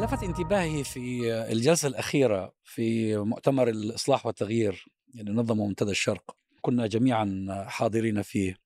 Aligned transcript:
لفت 0.00 0.22
انتباهي 0.22 0.84
في 0.84 1.32
الجلسة 1.52 1.88
الأخيرة 1.88 2.52
في 2.64 3.16
مؤتمر 3.16 3.68
الإصلاح 3.68 4.26
والتغيير 4.26 4.86
اللي 5.18 5.32
نظمه 5.32 5.66
منتدى 5.66 5.90
الشرق. 5.90 6.36
كنا 6.60 6.86
جميعا 6.86 7.46
حاضرين 7.68 8.22
فيه. 8.22 8.56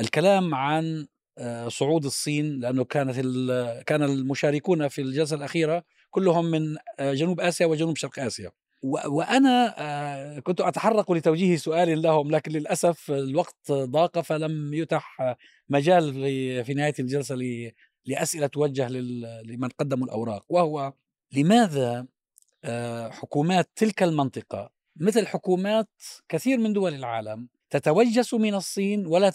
الكلام 0.00 0.54
عن 0.54 1.06
آه، 1.38 1.68
صعود 1.68 2.04
الصين 2.04 2.60
لأنه 2.60 2.84
كانت 2.84 3.16
كان 3.86 4.02
المشاركون 4.02 4.88
في 4.88 5.02
الجلسة 5.02 5.36
الأخيرة 5.36 5.84
كلهم 6.10 6.44
من 6.44 6.76
آه، 6.98 7.12
جنوب 7.12 7.40
آسيا 7.40 7.66
وجنوب 7.66 7.96
شرق 7.96 8.18
آسيا. 8.18 8.50
وأنا 9.06 9.74
آه، 9.78 10.38
كنت 10.38 10.60
أتحرك 10.60 11.10
لتوجيه 11.10 11.56
سؤال 11.56 12.02
لهم 12.02 12.30
لكن 12.30 12.52
للأسف 12.52 13.10
الوقت 13.10 13.72
ضاق 13.72 14.20
فلم 14.20 14.74
يتح 14.74 15.36
مجال 15.68 16.14
في 16.64 16.74
نهاية 16.74 16.94
الجلسة 16.98 17.34
لأسئلة 18.06 18.46
توجه 18.46 18.88
لمن 18.88 19.68
قدموا 19.68 20.06
الأوراق 20.06 20.44
وهو 20.48 20.92
لماذا 21.32 22.06
حكومات 23.10 23.70
تلك 23.76 24.02
المنطقة 24.02 24.70
مثل 24.96 25.26
حكومات 25.26 25.88
كثير 26.28 26.58
من 26.58 26.72
دول 26.72 26.94
العالم 26.94 27.48
تتوجس 27.70 28.34
من 28.34 28.54
الصين 28.54 29.06
ولا 29.06 29.30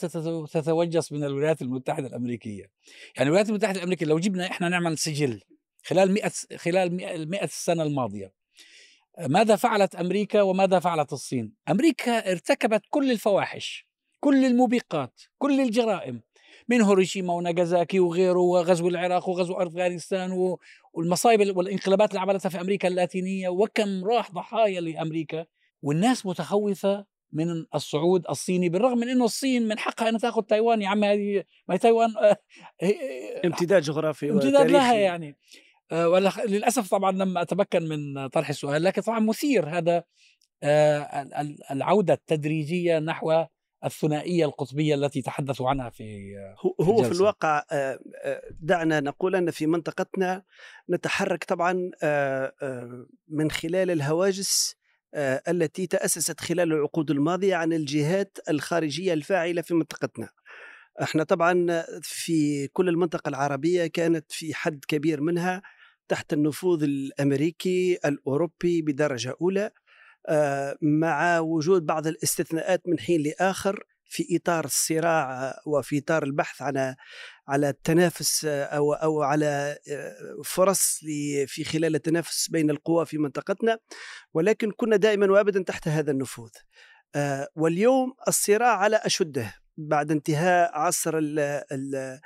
تتوجس 0.51 1.11
من 1.11 1.23
الولايات 1.23 1.61
المتحدة 1.61 2.07
الأمريكية؟ 2.07 2.71
يعني 3.15 3.27
الولايات 3.27 3.49
المتحدة 3.49 3.77
الأمريكية 3.77 4.05
لو 4.05 4.19
جبنا 4.19 4.47
إحنا 4.47 4.69
نعمل 4.69 4.97
سجل 4.97 5.41
خلال 5.83 6.11
مئة 6.11 6.31
خلال 6.57 6.95
مئة 7.29 7.43
السنة 7.43 7.83
الماضية 7.83 8.33
ماذا 9.19 9.55
فعلت 9.55 9.95
أمريكا 9.95 10.41
وماذا 10.41 10.79
فعلت 10.79 11.13
الصين؟ 11.13 11.53
أمريكا 11.69 12.31
ارتكبت 12.31 12.81
كل 12.89 13.11
الفواحش 13.11 13.87
كل 14.19 14.45
الموبقات 14.45 15.21
كل 15.37 15.59
الجرائم 15.61 16.21
من 16.67 16.81
هيروشيما 16.81 17.33
وناغازاكي 17.33 17.99
وغيره 17.99 18.39
وغزو 18.39 18.87
العراق 18.87 19.29
وغزو 19.29 19.53
أفغانستان 19.53 20.55
والمصايب 20.93 21.57
والانقلابات 21.57 22.09
اللي 22.09 22.19
عملتها 22.19 22.49
في 22.49 22.61
أمريكا 22.61 22.87
اللاتينية 22.87 23.49
وكم 23.49 24.05
راح 24.05 24.31
ضحايا 24.31 24.81
لأمريكا. 24.81 25.45
والناس 25.81 26.25
متخوفة 26.25 27.05
من 27.33 27.65
الصعود 27.75 28.25
الصيني 28.29 28.69
بالرغم 28.69 28.97
من 28.97 29.09
إنه 29.09 29.25
الصين 29.25 29.67
من 29.67 29.79
حقها 29.79 30.09
ان 30.09 30.17
تاخذ 30.17 30.41
تايوان. 30.41 30.81
يا 30.81 30.87
عمي 30.87 31.07
هذه 31.07 31.43
ما 31.67 31.77
تايوان 31.77 32.13
آه، 32.17 32.37
امتداد 33.45 33.81
جغرافي 33.81 34.31
امتداد 34.31 34.71
لها 34.71 34.93
يعني. 34.93 35.37
آه، 35.91 36.45
للأسف 36.45 36.89
طبعا 36.89 37.11
لم 37.11 37.37
أتمكن 37.37 37.83
من 37.83 38.27
طرح 38.27 38.49
السؤال 38.49 38.83
لكن 38.83 39.01
طبعا 39.01 39.19
مثير 39.19 39.69
هذا 39.69 40.03
آه، 40.63 41.25
العودة 41.71 42.13
التدريجية 42.13 42.99
نحو 42.99 43.45
الثنائية 43.85 44.45
القطبية 44.45 44.95
التي 44.95 45.21
تحدثوا 45.21 45.69
عنها 45.69 45.89
في 45.89 46.35
هو 46.81 47.03
في 47.03 47.11
الواقع 47.11 47.63
دعنا 48.59 48.99
نقول 48.99 49.35
أن 49.35 49.51
في 49.51 49.67
منطقتنا 49.67 50.43
نتحرك 50.89 51.43
طبعا 51.43 51.91
من 53.27 53.51
خلال 53.51 53.91
الهواجس 53.91 54.75
آه، 55.15 55.41
التي 55.47 55.87
تأسست 55.87 56.39
خلال 56.39 56.73
العقود 56.73 57.11
الماضية 57.11 57.55
عن 57.55 57.73
الجهات 57.73 58.37
الخارجية 58.49 59.13
الفاعلة 59.13 59.61
في 59.61 59.73
منطقتنا. 59.73 60.29
إحنا 61.01 61.23
طبعا 61.23 61.83
في 62.01 62.67
كل 62.67 62.89
المنطقة 62.89 63.29
العربية 63.29 63.87
كانت 63.87 64.31
في 64.31 64.53
حد 64.53 64.85
كبير 64.87 65.21
منها 65.21 65.61
تحت 66.07 66.33
النفوذ 66.33 66.83
الأمريكي 66.83 67.97
الأوروبي 68.05 68.81
بدرجة 68.81 69.35
أولى. 69.41 69.65
آه، 69.65 69.71
مع 70.81 71.39
وجود 71.39 71.85
بعض 71.85 72.07
الاستثناءات 72.07 72.81
من 72.87 72.99
حين 72.99 73.21
لآخر 73.21 73.83
في 74.05 74.35
إطار 74.35 74.65
الصراع 74.65 75.55
وفي 75.65 75.97
إطار 75.97 76.23
البحث 76.23 76.61
عن 76.61 76.95
على 77.47 77.69
التنافس 77.69 78.45
أو 78.45 78.93
أو 78.93 79.23
على 79.23 79.77
آه، 79.89 80.41
فرص 80.43 80.99
في 81.47 81.63
خلال 81.63 81.95
التنافس 81.95 82.49
بين 82.49 82.69
القوى 82.69 83.05
في 83.05 83.17
منطقتنا. 83.17 83.77
ولكن 84.33 84.71
كنا 84.71 84.95
دائما 84.95 85.31
وابدا 85.31 85.63
تحت 85.63 85.87
هذا 85.87 86.11
النفوذ. 86.11 86.51
آه، 87.15 87.47
واليوم 87.55 88.13
الصراع 88.27 88.77
على 88.77 88.95
أشده 88.95 89.53
بعد 89.77 90.11
انتهاء 90.11 90.77
عصر 90.77 91.17
ال 91.17 91.39
ال 91.71 92.19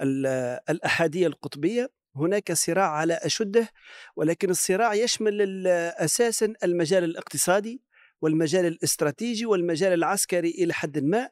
ال 0.00 0.26
الأحادية 0.70 1.26
القطبية. 1.26 1.90
هناك 2.16 2.52
صراع 2.52 2.90
على 2.90 3.14
أشده 3.14 3.68
ولكن 4.16 4.50
الصراع 4.50 4.94
يشمل 4.94 5.66
أساسا 5.98 6.52
المجال 6.64 7.04
الاقتصادي 7.04 7.82
والمجال 8.20 8.66
الاستراتيجي 8.66 9.46
والمجال 9.46 9.92
العسكري 9.92 10.50
إلى 10.50 10.72
حد 10.72 10.98
ما. 10.98 11.28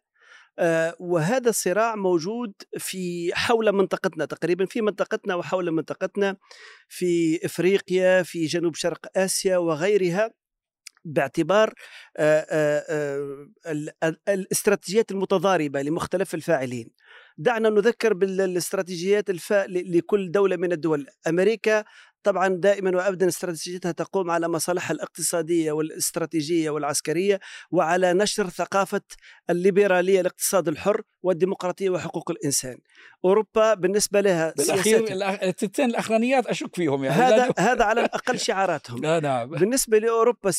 آه، 0.59 0.97
وهذا 0.99 1.51
الصراع 1.51 1.97
موجود 1.97 2.53
في 2.79 3.35
حول 3.35 3.73
منطقتنا 3.73 4.25
تقريبا 4.25 4.67
في 4.67 4.81
منطقتنا 4.81 5.35
وحول 5.35 5.71
منطقتنا 5.71 6.37
في 6.89 7.41
إفريقيا 7.45 8.23
في 8.23 8.47
جنوب 8.47 8.75
شرق 8.75 9.07
آسيا 9.17 9.57
وغيرها 9.57 10.31
باعتبار 11.05 11.75
آه، 12.17 12.47
آه، 12.51 14.17
الاستراتيجيات 14.29 15.11
المتضاربة 15.11 15.83
لمختلف 15.83 16.35
الفاعلين. 16.35 16.91
دعنا 17.39 17.69
نذكر 17.69 18.15
بالاستراتيجيات 18.15 19.31
الفاء 19.31 19.67
لكل 19.71 20.31
دولة 20.31 20.57
من 20.57 20.73
الدول 20.73 21.07
أمريكا 21.27 21.85
طبعا 22.23 22.49
دائما 22.49 22.97
وابدا 22.97 23.29
استراتيجيتها 23.29 23.93
تقوم 23.93 24.31
على 24.31 24.49
مصالحها 24.49 24.95
الاقتصادية 24.95 25.73
والاستراتيجية 25.73 26.71
والعسكرية 26.71 27.41
وعلى 27.71 28.13
نشر 28.13 28.49
ثقافة 28.49 29.01
الليبرالية 29.51 30.21
الاقتصاد 30.21 30.69
الحر 30.69 31.03
والديمقراطية 31.23 31.91
وحقوق 31.91 32.31
الإنسان. 32.31 32.79
أوروبا 33.25 33.75
بالنسبة 33.75 34.21
لها 34.21 34.55
بالأخير 34.57 35.07
التتين 35.43 35.85
الأخرانيات 35.85 36.47
أشك 36.47 36.77
فيهم 36.77 37.05
يعني 37.05 37.23
هذا 37.23 37.53
هذا 37.59 37.85
على 37.85 38.01
الأقل 38.05 38.39
شعاراتهم. 38.39 39.01
نعم. 39.01 39.51
بالنسبة 39.51 39.99
لأوروبا 39.99 40.51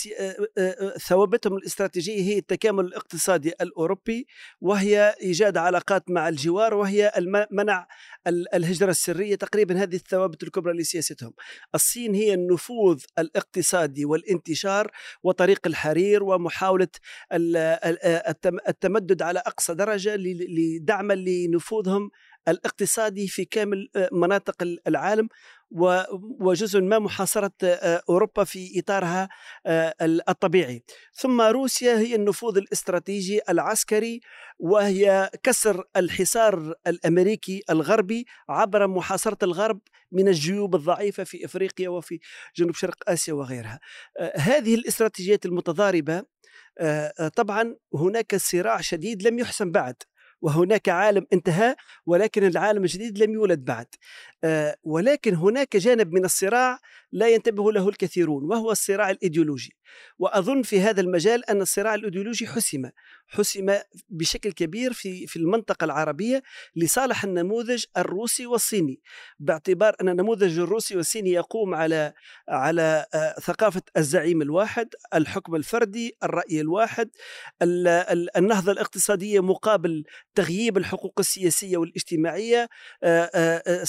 ثوابتهم 1.08 1.58
الاستراتيجية 1.58 2.22
هي 2.22 2.38
التكامل 2.38 2.86
الاقتصادي 2.86 3.54
الأوروبي 3.62 4.28
وهي 4.62 5.16
إيجاد 5.22 5.58
علاقات 5.58 6.10
مع 6.10 6.30
الجوار 6.30 6.73
وهي 6.74 7.12
منع 7.52 7.88
الهجرة 8.28 8.90
السرية 8.92 9.36
تقريبا 9.36 9.84
هذه 9.84 9.96
الثوابت 9.96 10.44
الكبرى 10.44 10.74
لسياستهم. 10.78 11.34
الصين 11.76 12.16
هي 12.16 12.34
النفوذ 12.34 13.04
الاقتصادي 13.20 14.06
والانتشار 14.06 14.92
وطريق 15.24 15.68
الحرير 15.68 16.24
ومحاولة 16.24 16.88
التمدد 18.70 19.22
على 19.22 19.40
أقصى 19.40 19.74
درجة 19.74 20.16
لدعما 20.16 21.14
لنفوذهم 21.14 22.10
الاقتصادي 22.48 23.28
في 23.28 23.46
كامل 23.46 23.90
مناطق 24.12 24.64
العالم 24.88 25.28
وجزء 26.40 26.82
ما 26.82 27.00
محاصرة 27.00 27.52
أوروبا 28.10 28.44
في 28.44 28.80
إطارها 28.80 29.30
الطبيعي. 30.02 30.84
ثم 31.14 31.42
روسيا 31.42 31.98
هي 31.98 32.16
النفوذ 32.16 32.58
الاستراتيجي 32.58 33.42
العسكري 33.50 34.20
وهي 34.60 35.30
كسر 35.44 35.84
الحصار 35.96 36.74
الأمريكي 36.88 37.64
الغربي 37.70 38.26
عبر 38.50 38.88
محاصرة 38.88 39.38
الغرب 39.44 39.80
من 40.12 40.28
الجيوب 40.28 40.76
الضعيفة 40.76 41.24
في 41.24 41.46
إفريقيا 41.46 41.90
وفي 41.90 42.20
جنوب 42.56 42.76
شرق 42.76 43.10
آسيا 43.10 43.34
وغيرها. 43.34 43.80
هذه 44.36 44.76
الاستراتيجيات 44.76 45.46
المتضاربة 45.46 46.24
طبعا 47.36 47.76
هناك 47.94 48.36
صراع 48.36 48.82
شديد 48.82 49.28
لم 49.28 49.40
يحسم 49.40 49.72
بعد. 49.72 49.96
وهناك 50.44 50.90
عالم 50.90 51.26
انتهى 51.34 51.76
ولكن 52.06 52.44
العالم 52.48 52.84
الجديد 52.84 53.20
لم 53.24 53.34
يولد 53.34 53.66
بعد. 53.66 53.88
آه، 54.44 54.76
ولكن 54.84 55.36
هناك 55.36 55.78
جانب 55.78 56.14
من 56.14 56.26
الصراع 56.26 56.80
لا 57.12 57.28
ينتبه 57.30 57.72
له 57.72 57.90
الكثيرون 57.90 58.44
وهو 58.44 58.72
الصراع 58.72 59.10
الإيديولوجي. 59.10 59.76
وأظن 60.20 60.62
في 60.62 60.82
هذا 60.82 61.02
المجال 61.02 61.50
أن 61.50 61.62
الصراع 61.62 61.96
الأيديولوجي 61.96 62.48
حسم 62.48 62.90
حسم 63.28 63.76
بشكل 64.10 64.52
كبير 64.52 64.94
في 64.94 65.28
في 65.28 65.36
المنطقة 65.36 65.86
العربية 65.86 66.44
لصالح 66.76 67.24
النموذج 67.24 67.86
الروسي 67.98 68.46
والصيني. 68.46 69.00
باعتبار 69.40 69.96
أن 70.02 70.10
النموذج 70.10 70.60
الروسي 70.60 70.96
والصيني 70.96 71.32
يقوم 71.32 71.76
على 71.76 72.14
على 72.50 73.06
آه، 73.14 73.36
ثقافة 73.40 73.82
الزعيم 73.98 74.42
الواحد 74.42 74.90
الحكم 75.14 75.56
الفردي 75.56 76.18
الرأي 76.24 76.62
الواحد 76.62 77.10
النهضة 78.38 78.72
الاقتصادية 78.72 79.40
مقابل 79.40 80.04
تغييب 80.36 80.78
الحقوق 80.78 81.14
السياسية 81.20 81.78
والاجتماعية 81.78 82.70
آه، 83.04 83.88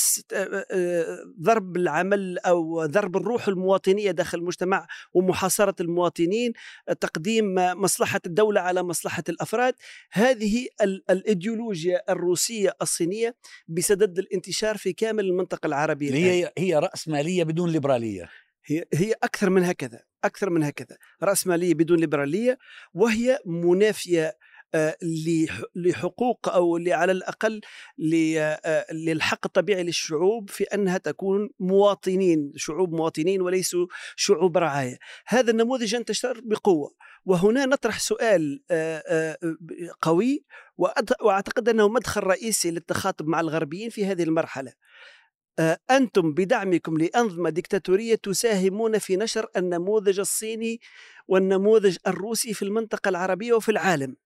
ضرب 1.41 1.77
العمل 1.77 2.39
أو 2.39 2.87
ضرب 2.87 3.17
الروح 3.17 3.49
المواطنية 3.49 4.11
داخل 4.11 4.39
المجتمع 4.39 4.87
ومحاصرة 5.15 5.75
المواطنين 5.95 6.53
تقديم 7.01 7.55
مصلحة 7.55 8.21
الدولة 8.27 8.61
على 8.61 8.83
مصلحة 8.83 9.23
الأفراد. 9.29 9.75
هذه 10.13 10.67
الإيديولوجيا 11.11 12.03
الروسية 12.13 12.77
الصينية 12.83 13.37
بسدد 13.69 14.19
الانتشار 14.19 14.77
في 14.77 14.93
كامل 14.93 15.25
المنطقة 15.25 15.67
العربية 15.67 16.15
هي 16.15 16.53
هي 16.59 16.79
راسماليه 16.79 17.45
بدون 17.45 17.71
ليبرالية. 17.71 18.29
هي 18.67 18.85
هي 18.95 19.13
أكثر 19.23 19.51
من 19.51 19.65
هكذا 19.65 20.01
أكثر 20.25 20.51
من 20.51 20.63
هكذا. 20.63 20.97
راسماليه 21.23 21.75
بدون 21.75 21.99
ليبرالية 21.99 22.59
وهي 22.95 23.39
منافية 23.47 24.27
آه، 24.27 24.35
لحقوق 25.75 26.49
أو 26.49 26.81
على 26.87 27.13
الأقل 27.13 27.61
آه، 28.15 28.93
للحق 28.93 29.41
الطبيعي 29.45 29.83
للشعوب 29.83 30.51
في 30.51 30.65
أنها 30.65 30.99
تكون 30.99 31.51
مواطنين 31.61 32.53
شعوب 32.57 32.93
مواطنين 32.93 33.43
وليسوا 33.43 33.87
شعوب 34.17 34.59
رعاية. 34.59 34.99
هذا 35.27 35.51
النموذج 35.51 35.95
انتشر 35.95 36.41
بقوة. 36.45 36.95
وهنا 37.25 37.67
نطرح 37.67 37.99
سؤال 37.99 38.63
قوي 40.03 40.45
وأعتقد 41.21 41.69
أنه 41.69 41.89
مدخل 41.89 42.23
رئيسي 42.23 42.71
للتخاطب 42.71 43.27
مع 43.27 43.41
الغربيين 43.41 43.91
في 43.91 44.07
هذه 44.07 44.23
المرحلة. 44.23 44.73
آه، 45.59 45.79
أنتم 45.91 46.35
بدعمكم 46.35 46.97
لأنظمة 46.99 47.51
ديكتاتورية 47.51 48.15
تساهمون 48.15 48.99
في 48.99 49.17
نشر 49.17 49.47
النموذج 49.57 50.21
الصيني 50.21 50.81
والنموذج 51.29 51.97
الروسي 52.07 52.55
في 52.55 52.63
المنطقة 52.63 53.09
العربية 53.09 53.53
وفي 53.53 53.69
العالم. 53.71 54.17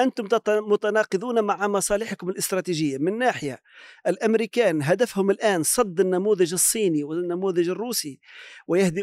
أنتم 0.00 0.28
متناقضون 0.48 1.44
مع 1.44 1.68
مصالحكم 1.68 2.28
الاستراتيجية. 2.28 2.98
من 2.98 3.18
ناحية 3.18 3.58
الأمريكان 4.06 4.82
هدفهم 4.82 5.30
الآن 5.30 5.62
صد 5.62 6.00
النموذج 6.00 6.52
الصيني 6.52 7.04
والنموذج 7.04 7.68
الروسي 7.68 8.20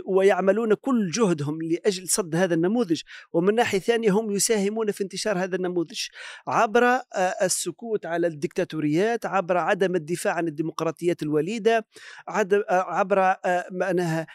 ويعملون 0.05 0.73
كل 0.73 1.11
جهدهم 1.11 1.61
لأجل 1.61 2.09
صد 2.09 2.35
هذا 2.35 2.53
النموذج. 2.53 3.01
ومن 3.33 3.55
ناحية 3.55 3.79
ثانية 3.79 4.11
هم 4.11 4.31
يساهمون 4.31 4.91
في 4.91 5.03
انتشار 5.03 5.37
هذا 5.37 5.55
النموذج 5.55 5.99
عبر 6.47 6.99
السكوت 7.41 8.05
على 8.05 8.27
الدكتاتوريات 8.27 9.25
عبر 9.25 9.57
عدم 9.57 9.95
الدفاع 9.95 10.33
عن 10.33 10.47
الديمقراطيات 10.47 11.23
الوليدة 11.23 11.85
عبر 12.69 13.35
معناها 13.71 14.27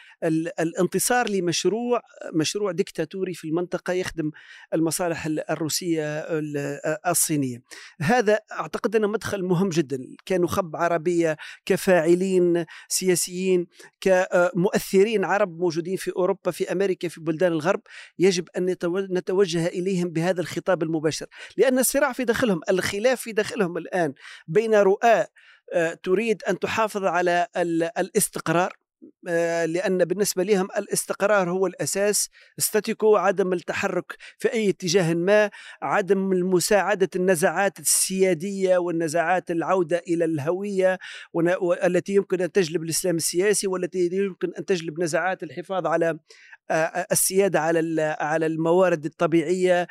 الانتصار 0.59 1.29
لمشروع 1.29 2.01
مشروع 2.33 2.71
دكتاتوري 2.71 3.33
في 3.33 3.47
المنطقة 3.47 3.93
يخدم 3.93 4.31
المصالح 4.73 5.25
الروسية 5.25 6.19
الصينية. 7.07 7.61
هذا 8.01 8.39
أعتقد 8.51 8.95
أنه 8.95 9.07
مدخل 9.07 9.43
مهم 9.43 9.69
جدا 9.69 9.99
كنخب 10.27 10.75
عربية 10.75 11.37
كفاعلين 11.65 12.65
سياسيين 12.87 13.67
كمؤثرين 14.01 15.25
عرب 15.25 15.59
موجودين 15.59 15.95
في 15.95 16.11
أوروبا 16.15 16.51
في 16.51 16.71
أمريكا 16.71 17.07
في 17.07 17.21
بلدان 17.21 17.51
الغرب 17.51 17.81
يجب 18.19 18.49
أن 18.57 18.75
نتوجه 19.11 19.67
إليهم 19.67 20.09
بهذا 20.09 20.41
الخطاب 20.41 20.83
المباشر. 20.83 21.25
لأن 21.57 21.79
الصراع 21.79 22.13
في 22.13 22.23
داخلهم 22.23 22.61
الخلاف 22.69 23.21
في 23.21 23.31
داخلهم 23.31 23.77
الآن 23.77 24.13
بين 24.47 24.75
رؤى 24.75 25.25
تريد 26.03 26.43
أن 26.43 26.59
تحافظ 26.59 27.03
على 27.03 27.47
الاستقرار 27.97 28.73
لأن 29.65 30.05
بالنسبة 30.05 30.43
لهم 30.43 30.67
الاستقرار 30.77 31.49
هو 31.49 31.67
الأساس. 31.67 32.29
استاتيكو 32.59 33.15
عدم 33.15 33.53
التحرك 33.53 34.17
في 34.37 34.53
أي 34.53 34.69
اتجاه 34.69 35.13
ما 35.13 35.49
عدم 35.81 36.31
المساعدة 36.31 37.09
النزاعات 37.15 37.79
السيادية 37.79 38.77
والنزاعات 38.77 39.51
العودة 39.51 40.01
إلى 40.07 40.25
الهوية 40.25 40.99
التي 41.85 42.13
يمكن 42.13 42.41
أن 42.41 42.51
تجلب 42.51 42.83
الإسلام 42.83 43.15
السياسي 43.15 43.67
والتي 43.67 44.09
يمكن 44.11 44.53
أن 44.59 44.65
تجلب 44.65 45.01
نزاعات 45.01 45.43
الحفاظ 45.43 45.87
على 45.87 46.19
آه، 46.71 46.73
آه، 46.73 47.07
السيادة 47.11 47.59
على 47.59 48.01
على 48.19 48.45
الموارد 48.45 49.05
الطبيعية 49.05 49.87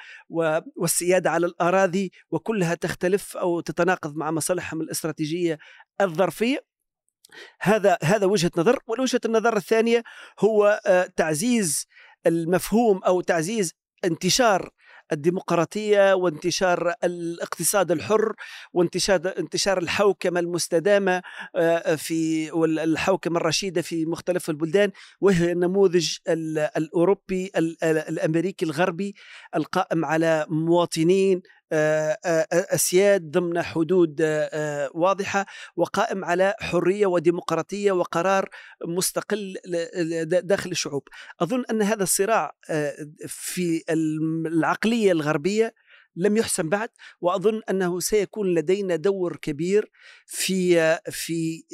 والسيادة 0.76 1.31
على 1.31 1.46
الأراضي 1.46 2.12
وكلها 2.31 2.75
تختلف 2.75 3.37
أو 3.37 3.60
تتناقض 3.60 4.17
مع 4.17 4.31
مصالحهم 4.31 4.81
الاستراتيجية 4.81 5.58
الظرفية. 6.00 6.74
هذا 7.60 7.98
هذا 8.02 8.26
وجهة 8.26 8.50
نظر 8.56 8.78
والوجهة 8.86 9.20
النظر 9.25 9.56
الثانية 9.56 10.02
هو 10.40 10.81
آه، 10.86 11.10
تعزيز 11.16 11.86
المفهوم 12.26 13.02
أو 13.04 13.20
تعزيز 13.20 13.75
انتشار 14.04 14.70
الديمقراطية 15.12 16.14
وانتشار 16.14 16.94
الاقتصاد 17.04 17.90
الحر 17.90 18.32
وانتشار 18.72 19.34
انتشار 19.38 19.78
الحوكمة 19.78 20.40
المستدامة 20.40 21.22
آه، 21.56 21.94
في 21.94 22.50
والحوكمة 22.52 23.36
الرشيدة 23.36 23.82
في 23.82 24.06
مختلف 24.06 24.50
البلدان 24.50 24.90
وهي 25.20 25.52
النموذج 25.52 26.16
الأوروبي 26.76 27.50
الأمريكي 27.82 28.64
الغربي 28.64 29.14
القائم 29.56 30.04
على 30.04 30.46
مواطنين 30.48 31.42
أسياد 32.53 33.31
ضمن 33.31 33.62
حدود 33.62 34.23
واضحة 34.94 35.47
وقائم 35.76 36.25
على 36.25 36.55
حرية 36.61 37.06
وديمقراطية 37.06 37.93
وقرار 37.93 38.49
مستقل 38.87 39.56
داخل 40.25 40.71
الشعوب. 40.71 41.09
أظن 41.41 41.65
أن 41.71 41.82
هذا 41.82 42.03
الصراع 42.03 42.56
في 43.26 43.85
العقلية 44.47 45.12
الغربية 45.12 45.75
لم 46.17 46.37
يحسم 46.37 46.69
بعد 46.69 46.88
وأظن 47.21 47.61
أنه 47.71 48.00
سيكون 48.00 48.55
لدينا 48.55 48.97
دور 48.97 49.37
كبير 49.37 49.91
في 50.27 50.99
في 51.11 51.65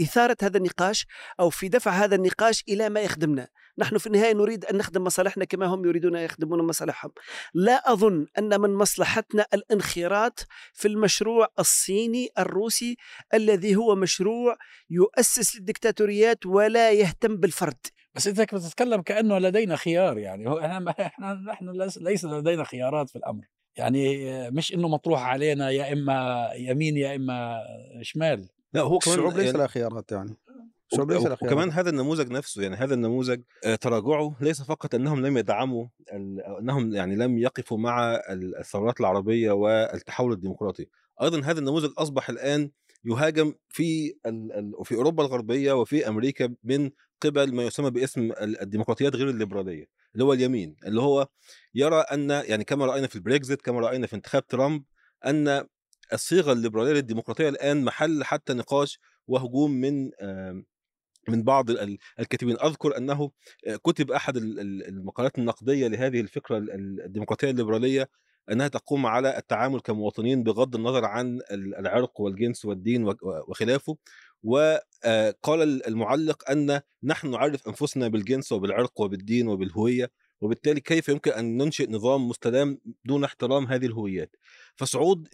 إثارة 0.00 0.36
هذا 0.42 0.58
النقاش 0.58 1.06
أو 1.40 1.50
في 1.50 1.68
دفع 1.68 1.90
هذا 1.90 2.14
النقاش 2.14 2.64
إلى 2.68 2.88
ما 2.88 3.00
يخدمنا. 3.00 3.48
نحن 3.78 3.98
في 3.98 4.06
النهاية 4.06 4.32
نريد 4.32 4.64
أن 4.64 4.76
نخدم 4.76 5.04
مصالحنا 5.04 5.44
كما 5.44 5.66
هم 5.66 5.84
يريدون 5.84 6.16
أن 6.16 6.24
يخدمون 6.24 6.66
مصالحهم. 6.66 7.10
لا 7.54 7.92
أظن 7.92 8.26
أن 8.38 8.60
من 8.60 8.74
مصلحتنا 8.74 9.46
الانخراط 9.54 10.46
في 10.72 10.88
المشروع 10.88 11.48
الصيني 11.58 12.28
الروسي 12.38 12.96
الذي 13.34 13.76
هو 13.76 13.94
مشروع 13.94 14.56
يؤسس 14.90 15.56
للدكتاتوريات 15.56 16.46
ولا 16.46 16.92
يهتم 16.92 17.36
بالفرد. 17.36 17.86
بس 18.14 18.26
إنت 18.26 18.54
بتتكلم 18.54 19.02
كأنه 19.02 19.38
لدينا 19.38 19.76
خيار 19.76 20.18
يعني. 20.18 20.48
هو 20.48 20.58
إحنا 20.58 20.94
نحن 21.48 21.70
ليس 22.00 22.24
لدينا 22.24 22.64
خيارات 22.64 23.10
في 23.10 23.16
الأمر. 23.16 23.44
يعني 23.76 24.50
مش 24.50 24.74
إنه 24.74 24.88
مطروح 24.88 25.22
علينا 25.22 25.70
يا 25.70 25.92
إما 25.92 26.48
يمين 26.54 26.96
يا 26.96 27.16
إما 27.16 27.58
شمال. 28.02 28.48
لا 28.72 28.80
هو 28.80 28.98
كمان 28.98 29.18
الشعوب 29.18 29.36
ليس 29.36 29.46
يعني 29.46 29.58
لها 29.58 29.66
خيارات 29.66 30.12
يعني. 30.12 30.36
وكمان 31.42 31.70
هذا 31.70 31.90
النموذج 31.90 32.30
نفسه 32.30 32.62
يعني 32.62 32.76
هذا 32.76 32.94
النموذج 32.94 33.40
آه، 33.64 33.74
تراجعه 33.74 34.36
ليس 34.40 34.62
فقط 34.62 34.94
أنهم 34.94 35.26
لم 35.26 35.38
يدعموا 35.38 35.86
أنهم 36.60 36.94
يعني 36.94 37.16
لم 37.16 37.38
يقفوا 37.38 37.78
مع 37.78 38.20
الثورات 38.30 39.00
العربية 39.00 39.52
والتحول 39.52 40.32
الديمقراطي. 40.32 40.86
أيضا 41.22 41.40
هذا 41.40 41.58
النموذج 41.58 41.90
أصبح 41.98 42.30
الآن 42.30 42.70
يهاجم 43.04 43.54
في 43.68 44.14
في 44.84 44.94
أوروبا 44.94 45.24
الغربية 45.24 45.72
وفي 45.72 46.08
أمريكا 46.08 46.54
من 46.64 46.90
قبل 47.20 47.54
ما 47.54 47.62
يسمى 47.62 47.90
باسم 47.90 48.32
الديمقراطيات 48.40 49.16
غير 49.16 49.28
الليبرالية 49.28 49.86
اللي 50.14 50.24
هو 50.24 50.32
اليمين 50.32 50.76
اللي 50.86 51.00
هو 51.00 51.28
يرى 51.74 51.96
أن 51.96 52.30
يعني 52.30 52.64
كما 52.64 52.86
رأينا 52.86 53.06
في 53.06 53.16
البريكزيت 53.16 53.62
كما 53.62 53.80
رأينا 53.80 54.06
في 54.06 54.16
انتخاب 54.16 54.46
ترامب 54.46 54.84
أن 55.26 55.66
الصيغة 56.12 56.52
الليبرالية 56.52 56.92
للديمقراطية 56.92 57.48
الآن 57.48 57.84
محل 57.84 58.24
حتى 58.24 58.54
نقاش 58.54 59.00
وهجوم 59.26 59.70
من 59.70 60.10
من 61.28 61.42
بعض 61.42 61.70
الكاتبين. 61.70 62.56
أذكر 62.64 62.96
أنه 62.96 63.30
كتب 63.84 64.10
أحد 64.10 64.36
المقالات 64.36 65.38
النقدية 65.38 65.86
لهذه 65.86 66.20
الفكرة 66.20 66.58
الديمقراطية 67.04 67.50
الليبرالية 67.50 68.08
أنها 68.52 68.68
تقوم 68.68 69.06
على 69.06 69.38
التعامل 69.38 69.80
كمواطنين 69.80 70.42
بغض 70.42 70.74
النظر 70.74 71.04
عن 71.04 71.40
العرق 71.50 72.20
والجنس 72.20 72.64
والدين 72.64 73.14
وخلافه. 73.22 73.96
وقال 74.42 75.86
المعلق 75.86 76.50
أن 76.50 76.80
نحن 77.02 77.30
نعرف 77.30 77.68
أنفسنا 77.68 78.08
بالجنس 78.08 78.52
وبالعرق 78.52 79.00
وبالدين 79.00 79.48
وبالهوية 79.48 80.10
وبالتالي 80.40 80.80
كيف 80.80 81.08
يمكن 81.08 81.30
أن 81.30 81.56
ننشئ 81.56 81.90
نظام 81.90 82.28
مستدام 82.28 82.78
دون 83.04 83.24
احترام 83.24 83.66
هذه 83.66 83.86
الهويات. 83.86 84.36
فصعود 84.76 85.28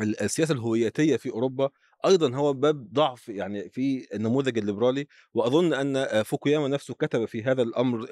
السياسة 0.00 0.54
الهوياتيه 0.54 1.16
في 1.16 1.30
أوروبا 1.30 1.70
أيضا 2.06 2.36
هو 2.36 2.52
باب 2.52 2.92
ضعف 2.92 3.28
يعني 3.28 3.68
في 3.70 4.06
النموذج 4.14 4.58
الليبرالي 4.58 5.06
وأظن 5.34 5.72
أن 5.74 6.22
فوكوياما 6.22 6.68
نفسه 6.68 6.94
كتب 6.94 7.24
في 7.24 7.42
هذا 7.42 7.62
الأمر 7.62 8.06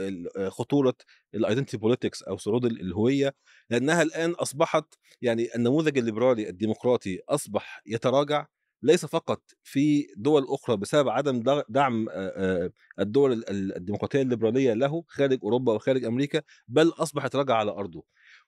خطورة 0.48 0.94
ال 1.34 1.39
identity 1.39 1.76
politics 1.76 2.22
أو 2.22 2.36
صعود 2.36 2.64
الهوية 2.64 3.34
لأنها 3.70 4.02
الآن 4.02 4.30
أصبحت 4.30 4.84
يعني 5.22 5.54
النموذج 5.54 5.98
الليبرالي 5.98 6.48
الديمقراطي 6.48 7.20
أصبح 7.28 7.82
يتراجع 7.86 8.46
ليس 8.82 9.06
فقط 9.06 9.42
في 9.62 10.06
دول 10.16 10.46
أخرى 10.48 10.76
بسبب 10.76 11.08
عدم 11.08 11.42
دعم 11.68 12.08
الدول 13.00 13.44
الديمقراطية 13.48 14.22
الليبرالية 14.22 14.72
له 14.72 15.04
خارج 15.08 15.38
أوروبا 15.42 15.72
وخارج 15.72 16.04
أمريكا 16.04 16.42
بل 16.68 16.88
اصبح 16.88 17.24
يتراجع 17.24 17.54
على 17.54 17.70
أرضه. 17.70 18.04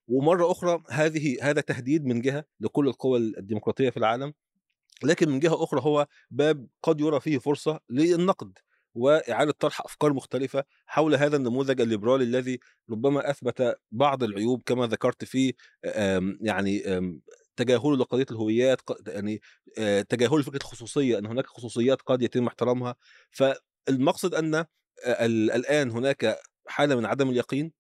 ومرة 0.08 0.50
أخرى 0.50 0.82
هذه 0.90 1.36
هذا 1.42 1.60
تهديد 1.60 2.04
من 2.04 2.20
جهة 2.20 2.44
لكل 2.60 2.88
القوى 2.88 3.18
الديمقراطية 3.18 3.90
في 3.90 3.96
العالم 3.96 4.32
لكن 5.04 5.28
من 5.28 5.40
جهة 5.40 5.64
أخرى 5.64 5.80
هو 5.82 6.06
باب 6.30 6.66
قد 6.82 7.00
يرى 7.00 7.20
فيه 7.20 7.38
فرصة 7.38 7.80
للنقد 7.90 8.58
وإعادة 8.94 9.52
طرح 9.52 9.80
أفكار 9.80 10.12
مختلفة 10.12 10.64
حول 10.86 11.14
هذا 11.14 11.36
النموذج 11.36 11.80
الليبرالي 11.80 12.24
الذي 12.24 12.60
ربما 12.90 13.30
أثبت 13.30 13.76
بعض 13.92 14.22
العيوب 14.22 14.62
كما 14.66 14.86
ذكرت 14.86 15.24
في 15.24 15.54
يعني 16.40 16.82
تجاهله 17.56 17.96
لقضية 17.96 18.26
الهويات 18.30 18.80
يعني 19.06 19.40
تجاهله 20.08 20.38
لفكرة 20.38 20.56
الخصوصيه 20.56 21.18
إن 21.18 21.26
هناك 21.26 21.46
خصوصيات 21.46 22.02
قد 22.02 22.22
يتم 22.22 22.46
احترامها. 22.46 22.96
فالمقصد 23.30 24.34
أن 24.34 24.64
الآن 25.06 25.90
هناك 25.90 26.38
حالة 26.66 26.96
من 26.96 27.06
عدم 27.06 27.30
اليقين 27.30 27.72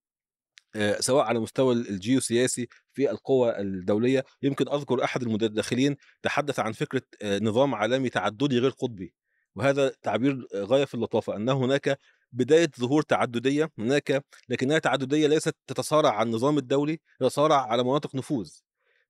سواء 1.00 1.24
على 1.24 1.38
مستوى 1.40 1.74
الجيوسياسي 1.74 2.68
في 2.92 3.10
القوى 3.10 3.60
الدولية 3.60 4.24
يمكن 4.42 4.68
أذكر 4.68 5.04
أحد 5.04 5.22
المتداخلين 5.22 5.96
تحدث 6.22 6.58
عن 6.60 6.72
فكرة 6.72 7.02
نظام 7.24 7.74
عالمي 7.74 8.08
تعددي 8.10 8.58
غير 8.58 8.70
قطبي 8.70 9.14
وهذا 9.56 9.92
تعبير 10.02 10.46
غاية 10.54 10.84
في 10.84 10.94
اللطافة 10.94 11.36
ان 11.36 11.48
هناك 11.48 11.98
بداية 12.32 12.70
ظهور 12.80 13.02
تعددية 13.02 13.70
هناك 13.78 14.24
لكنها 14.48 14.78
تعددية 14.78 15.26
ليست 15.26 15.56
تتصارع 15.66 16.10
على 16.10 16.26
النظام 16.26 16.58
الدولي 16.58 17.00
تتصارع 17.20 17.56
على 17.72 17.84
مناطق 17.84 18.14
نفوذ. 18.14 18.50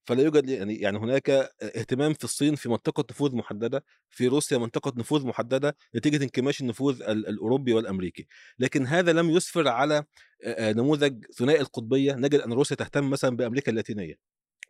فلا 0.08 0.22
يوجد 0.22 0.48
يعني 0.48 0.76
يعني 0.76 0.98
هناك 0.98 1.30
اهتمام 1.62 2.14
في 2.14 2.24
الصين 2.24 2.54
في 2.54 2.68
منطقة 2.68 3.04
نفوذ 3.10 3.36
محددة 3.36 3.84
في 4.10 4.26
روسيا 4.26 4.58
منطقة 4.58 4.92
نفوذ 4.96 5.26
محددة 5.26 5.76
نتيجة 5.96 6.22
انكماش 6.22 6.60
النفوذ 6.60 7.02
الأوروبي 7.02 7.72
والأمريكي. 7.72 8.26
لكن 8.58 8.86
هذا 8.86 9.12
لم 9.12 9.30
يسفر 9.30 9.68
على 9.68 10.04
نموذج 10.60 11.24
ثنائي 11.24 11.60
القطبية 11.60 12.12
نجد 12.12 12.40
أن 12.40 12.52
روسيا 12.52 12.76
تهتم 12.76 13.10
مثلا 13.10 13.36
بأمريكا 13.36 13.70
اللاتينية 13.70 14.14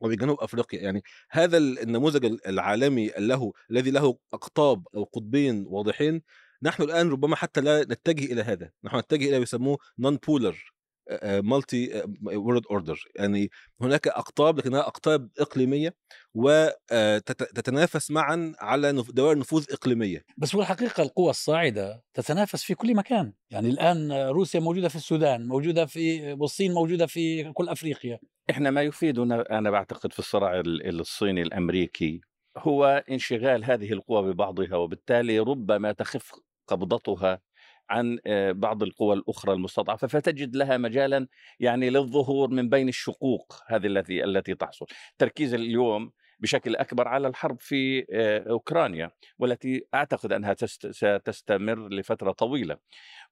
وبجنوب 0.01 0.41
أفريقيا. 0.41 0.81
يعني 0.81 1.03
هذا 1.31 1.59
النموذج 1.59 2.39
العالمي 2.47 3.11
له 3.19 3.53
الذي 3.71 3.91
له 3.91 4.19
أقطاب 4.33 4.87
أو 4.95 5.05
قطبين 5.05 5.65
واضحين 5.67 6.23
نحن 6.63 6.83
الآن 6.83 7.11
ربما 7.11 7.37
حتى 7.37 7.61
لا 7.61 7.83
نتجه 7.83 8.33
إلى 8.33 8.43
هذا. 8.43 8.71
نحن 8.85 8.97
نتجه 8.99 9.29
إلى 9.29 9.37
يسموه 9.37 9.79
نون 9.99 10.17
بولر 10.17 10.78
multi-world 11.25 12.63
order 12.71 13.05
يعني 13.17 13.51
هناك 13.81 14.09
أقطاب 14.09 14.59
لكنها 14.59 14.81
أقطاب 14.81 15.29
إقليمية 15.39 15.95
وتتنافس 16.35 18.11
معا 18.11 18.55
على 18.59 18.93
دوائر 18.93 19.39
نفوذ 19.39 19.65
إقليمية. 19.71 20.25
بس 20.37 20.55
هو 20.55 20.61
الحقيقة 20.61 21.03
القوى 21.03 21.31
الصاعدة 21.31 22.03
تتنافس 22.15 22.63
في 22.63 22.75
كل 22.75 22.97
مكان. 22.97 23.33
يعني 23.51 23.69
الآن 23.69 24.13
روسيا 24.13 24.61
موجودة 24.61 24.89
في 24.89 24.97
السودان 24.97 25.49
موجودة 25.49 25.87
في 25.87 26.33
والصين 26.33 26.73
موجودة 26.73 27.07
في 27.07 27.53
كل 27.53 27.69
أفريقيا. 27.69 28.19
إحنا 28.51 28.71
ما 28.71 28.83
يفيدنا 28.83 29.59
أنا 29.59 29.71
بعتقد 29.71 30.13
في 30.13 30.19
الصراع 30.19 30.63
الصيني 30.65 31.43
الأمريكي 31.43 32.21
هو 32.59 33.05
انشغال 33.11 33.65
هذه 33.65 33.93
القوى 33.93 34.33
ببعضها 34.33 34.77
وبالتالي 34.77 35.39
ربما 35.39 35.93
تخف 35.93 36.33
قبضتها 36.67 37.41
عن 37.91 38.19
بعض 38.53 38.83
القوى 38.83 39.15
الأخرى 39.15 39.53
المستضعفة 39.53 40.07
فتجد 40.07 40.57
لها 40.57 40.77
مجالا 40.77 41.27
يعني 41.61 41.91
للظهور 41.91 42.51
من 42.51 42.69
بين 42.69 42.89
الشقوق 42.89 43.63
هذه 43.67 43.87
التي 43.87 44.25
التي 44.25 44.55
تحصل. 44.55 44.87
تركيز 45.19 45.55
اليوم 45.55 46.13
بشكل 46.41 46.77
أكبر 46.77 47.09
على 47.09 47.29
الحرب 47.29 47.61
في 47.61 48.05
أوكرانيا 48.51 49.11
والتي 49.39 49.87
أعتقد 49.95 50.33
أنها 50.33 50.57
ستستمر 50.91 51.89
لفترة 51.89 52.33
طويلة. 52.33 52.77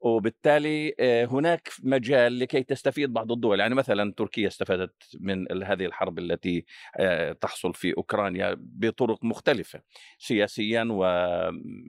وبالتالي 0.00 0.94
هناك 1.30 1.68
مجال 1.82 2.38
لكي 2.38 2.62
تستفيد 2.62 3.12
بعض 3.12 3.32
الدول. 3.32 3.60
يعني 3.60 3.75
مثلا 3.75 4.12
تركيا 4.16 4.48
استفادت 4.48 4.94
من 5.20 5.62
هذه 5.62 5.84
الحرب 5.84 6.18
التي 6.18 6.64
تحصل 7.40 7.75
في 7.75 7.94
أوكرانيا 7.96 8.56
بطرق 8.58 9.25
مختلفة 9.25 9.80
سياسيا 10.18 10.82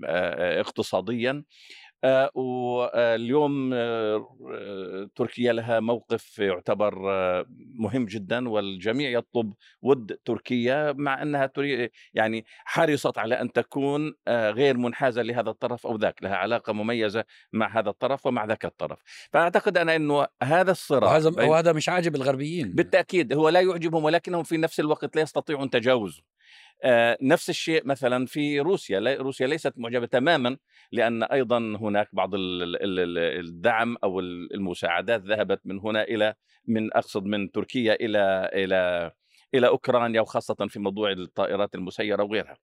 واقتصاديا 0.04 1.32
آه، 1.32 1.44
واليوم 2.34 3.74
آه، 3.74 5.10
تركيا 5.16 5.54
لها 5.54 5.80
موقف 5.80 6.40
يعتبر 6.40 7.12
آه، 7.12 7.46
مهم 7.74 8.06
جدا 8.06 8.50
والجميع 8.50 9.10
يطلب 9.10 9.54
ود 9.82 10.18
تركيا 10.26 10.94
مع 10.94 11.22
أنها 11.22 11.52
يعني 12.14 12.46
حرصت 12.66 13.18
على 13.18 13.42
أن 13.42 13.52
تكون 13.52 14.14
غير 14.28 14.78
منحازة 14.78 15.22
لهذا 15.22 15.50
الطرف 15.50 15.88
أو 15.88 15.96
ذاك 15.96 16.24
لها 16.24 16.36
علاقة 16.36 16.74
مميزة 16.74 17.24
مع 17.54 17.80
هذا 17.80 17.90
الطرف 17.90 18.26
ومع 18.26 18.46
ذاك 18.46 18.66
الطرف. 18.66 19.00
فأعتقد 19.32 19.78
أنا 19.78 19.96
إنه 19.96 20.28
هذا 20.44 20.72
الصراع 20.72 21.12
وهذا 21.12 21.44
وهذا 21.44 21.74
مش 21.74 21.90
عاجب 21.90 22.16
الغربيين. 22.16 22.76
بالتأكيد 22.76 23.34
هو 23.34 23.50
لا 23.50 23.62
يعجبهم 23.62 24.04
ولكنهم 24.04 24.44
في 24.44 24.58
نفس 24.58 24.80
الوقت 24.80 25.16
لا 25.16 25.22
يستطيعون 25.22 25.70
تجاوزه. 25.70 26.22
آه، 26.22 26.67
نفس 27.22 27.50
الشيء 27.50 27.86
مثلا 27.86 28.26
في 28.26 28.60
روسيا. 28.60 29.00
روسيا 29.20 29.48
ليست 29.48 29.74
معجبة 29.78 30.06
تماما 30.06 30.58
لأن 30.92 31.24
أيضا 31.24 31.58
هناك 31.58 32.10
بعض 32.14 32.30
الدعم 32.36 33.98
أو 34.04 34.20
المساعدات 34.20 35.22
ذهبت 35.22 35.62
من 35.66 35.80
هنا 35.80 36.04
إلى 36.04 36.34
من 36.68 36.94
أقصد 36.94 37.26
من 37.26 37.52
تركيا 37.52 37.94
إلى 37.94 38.50
إلى 38.54 39.12
إلى 39.56 39.68
أوكرانيا 39.68 40.22
وخاصة 40.22 40.56
في 40.70 40.80
موضوع 40.80 41.12
الطائرات 41.12 41.76
المسيرة 41.76 42.24
وغيرها. 42.24 42.58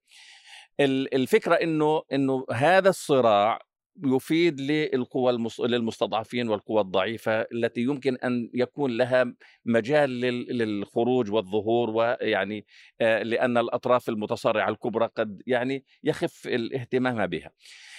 الفكرة 0.79 1.53
أنه 1.55 2.01
أنه 2.13 2.45
هذا 2.51 2.89
الصراع 2.89 3.61
يفيد 4.03 4.61
للقوى 4.61 5.31
المص... 5.31 5.61
للمستضعفين 5.61 6.49
والقوى 6.49 6.81
الضعيفة 6.81 7.41
التي 7.41 7.81
يمكن 7.81 8.15
أن 8.15 8.49
يكون 8.53 8.97
لها 8.97 9.33
مجال 9.65 10.09
للخروج 10.57 11.31
والظهور 11.31 11.89
ويعني 11.89 12.65
آه، 13.01 13.23
لأن 13.23 13.57
الأطراف 13.57 14.09
المتصارعة 14.09 14.69
الكبرى 14.69 15.09
قد 15.15 15.41
يعني 15.47 15.85
يخف 16.03 16.47
الاهتمام 16.47 17.27
بها. 17.27 17.51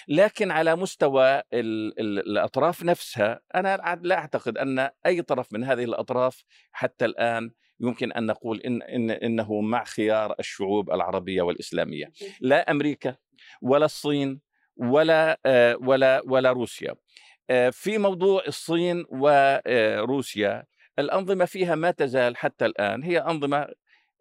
لكن 0.09 0.51
على 0.51 0.77
مستوى 0.77 1.43
الأطراف 1.53 2.85
نفسها 2.85 3.41
أنا 3.55 4.01
لا 4.03 4.19
أعتقد 4.19 4.59
أن 4.59 4.91
أي 5.07 5.23
طرف 5.23 5.53
من 5.53 5.65
هذه 5.65 5.85
الأطراف 5.85 6.45
حتى 6.73 7.05
الآن 7.05 7.51
يمكن 7.81 8.13
أن 8.13 8.27
نقول 8.27 8.61
إن, 8.61 8.83
إن 8.83 9.11
إنه 9.11 9.61
مع 9.61 9.85
خيار 9.85 10.35
الشعوب 10.39 10.91
العربية 10.91 11.43
والإسلامية. 11.43 12.13
لا 12.41 12.71
أمريكا 12.71 13.17
ولا 13.63 13.85
الصين 13.85 14.46
ولا 14.77 15.41
آه، 15.47 15.77
ولا 15.81 16.23
ولا 16.27 16.53
روسيا. 16.53 16.95
آه، 17.51 17.71
في 17.71 17.99
موضوع 17.99 18.43
الصين 18.49 19.05
وروسيا 19.11 20.65
الأنظمة 20.99 21.45
فيها 21.45 21.75
ما 21.75 21.91
تزال 21.91 22.37
حتى 22.37 22.67
الآن 22.67 23.03
هي 23.03 23.19
أنظمة 23.19 23.69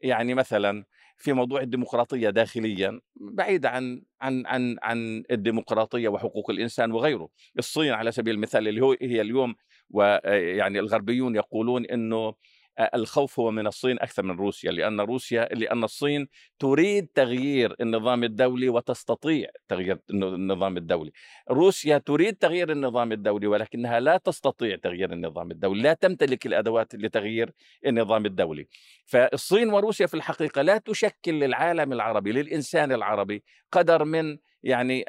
يعني 0.01 0.33
مثلا 0.33 0.85
في 1.17 1.33
موضوع 1.33 1.61
الديمقراطية 1.61 2.29
داخليا 2.29 2.99
بعيده 3.15 3.69
عن 3.69 4.01
عن 4.21 4.45
عن 4.47 4.77
عن 4.83 5.23
الديمقراطية 5.31 6.07
وحقوق 6.09 6.49
الإنسان 6.49 6.91
وغيره. 6.91 7.29
الصين 7.59 7.93
على 7.93 8.11
سبيل 8.11 8.35
المثال 8.35 8.67
اللي 8.67 8.81
هو 8.81 8.95
هي 9.01 9.21
اليوم 9.21 9.55
ويعني 9.89 10.79
الغربيون 10.79 11.35
يقولون 11.35 11.85
إنه 11.85 12.33
الخوف 12.79 13.39
هو 13.39 13.51
من 13.51 13.67
الصين 13.67 13.99
أكثر 13.99 14.23
من 14.23 14.37
روسيا 14.37 14.71
لأن 14.71 15.01
روسيا 15.01 15.45
لأن 15.45 15.83
الصين 15.83 16.27
تريد 16.59 17.07
تغيير 17.07 17.75
النظام 17.81 18.23
الدولي 18.23 18.69
وتستطيع 18.69 19.49
تغيير 19.67 19.99
النظام 20.09 20.77
الدولي. 20.77 21.11
روسيا 21.51 21.97
تريد 21.97 22.35
تغيير 22.35 22.71
النظام 22.71 23.11
الدولي 23.11 23.47
ولكنها 23.47 23.99
لا 23.99 24.17
تستطيع 24.17 24.75
تغيير 24.75 25.13
النظام 25.13 25.51
الدولي، 25.51 25.81
لا 25.81 25.93
تمتلك 25.93 26.45
الأدوات 26.45 26.95
لتغيير 26.95 27.51
النظام 27.85 28.25
الدولي. 28.25 28.67
فالصين 29.05 29.69
وروسيا 29.69 30.07
في 30.07 30.13
الحقيقة 30.13 30.61
لا 30.61 30.77
تشكل 30.77 31.33
للعالم 31.33 31.93
العربي 31.93 32.31
للإنسان 32.31 32.91
العربي 32.91 33.43
قدر 33.71 34.03
من 34.03 34.37
يعني 34.63 35.05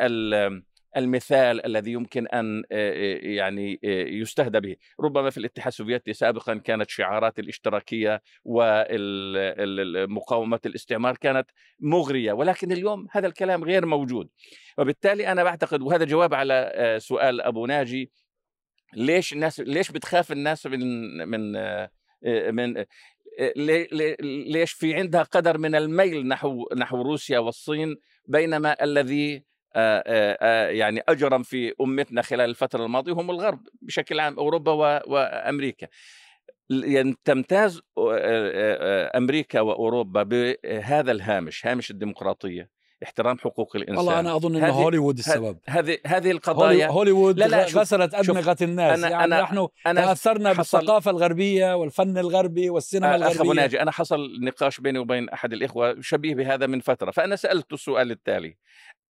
المثال 0.97 1.67
الذي 1.67 1.93
يمكن 1.93 2.27
أن 2.27 2.63
يعني 3.37 3.79
يستهدى 4.21 4.61
به. 4.61 4.77
ربما 5.01 5.31
في 5.31 5.39
الاتحاد 5.39 5.67
السوفيتي 5.67 6.13
سابقا 6.13 6.55
كانت 6.55 6.91
شعارات 6.91 7.39
الاشتراكية 7.39 8.23
ومقاومه 8.45 10.61
الاستعمار 10.67 11.17
كانت 11.17 11.51
مغرية 11.81 12.33
ولكن 12.33 12.73
اليوم 12.73 13.07
هذا 13.11 13.27
الكلام 13.27 13.65
غير 13.65 13.87
موجود. 13.87 14.29
وبالتالي 14.79 15.33
أنا 15.33 15.45
بعتقد 15.45 15.83
وهذا 15.83 16.05
جواب 16.05 16.35
على 16.35 16.97
سؤال 17.01 17.41
أبو 17.41 17.67
ناجي 17.67 18.11
ليش 18.95 19.33
الناس 19.33 19.61
ليش 19.61 19.91
بتخاف 19.91 20.33
الناس 20.33 20.67
من 20.67 20.81
من 21.29 21.53
من 22.55 22.85
ليش 24.23 24.73
في 24.73 24.95
عندها 24.95 25.23
قدر 25.23 25.59
من 25.59 25.75
الميل 25.75 26.29
نحو 26.29 26.69
نحو 26.77 27.03
روسيا 27.03 27.39
والصين 27.39 27.97
بينما 28.29 28.85
الذي 28.85 29.45
يعني 30.71 31.03
أجرم 31.09 31.43
في 31.43 31.75
أمتنا 31.81 32.23
خلال 32.23 32.51
الفترة 32.51 32.85
الماضية 32.85 33.13
هم 33.13 33.31
الغرب 33.31 33.61
بشكل 33.83 34.21
عام 34.21 34.39
أوروبا 34.39 35.03
وأمريكا. 35.07 35.87
يعني 36.71 37.15
تمتاز 37.25 37.81
أمريكا 39.17 39.61
وأوروبا 39.61 40.23
بهذا 40.23 41.13
الهامش 41.13 41.67
هامش 41.67 41.91
الديمقراطية 41.91 42.77
احترام 43.03 43.39
حقوق 43.39 43.77
الإنسان. 43.77 43.97
والله 43.97 44.21
أنا 44.21 44.37
أظن 44.37 44.57
إنه 44.57 44.69
هوليوود 44.69 45.19
السبب. 45.19 45.59
هذه 45.67 45.99
هذه 46.07 46.31
القضايا 46.31 46.89
هوليوود 46.89 47.39
لا 47.39 47.45
لا 47.45 47.65
غسلت 47.65 48.15
أدمغة 48.15 48.57
الناس. 48.63 48.99
أنا 48.99 49.09
يعني 49.09 49.25
أنا 49.25 49.43
نحن 49.43 49.69
أنا 49.87 50.05
تأثرنا 50.05 50.53
بالثقافة 50.53 51.11
الغربية 51.11 51.77
والفن 51.77 52.19
الغربي 52.19 52.71
والسينما 52.71 53.17
الغربية. 53.17 53.51
اخ 53.51 53.57
ناجي 53.57 53.83
أنا 53.83 53.91
حصل 53.91 54.41
نقاش 54.41 54.81
بيني 54.81 54.99
وبين 54.99 55.29
أحد 55.29 55.53
الإخوة 55.53 56.01
شبيه 56.01 56.35
بهذا 56.35 56.67
من 56.67 56.81
فترة 56.81 57.11
فأنا 57.11 57.37
سالته 57.37 57.75
السؤال 57.75 58.11
التالي. 58.11 58.57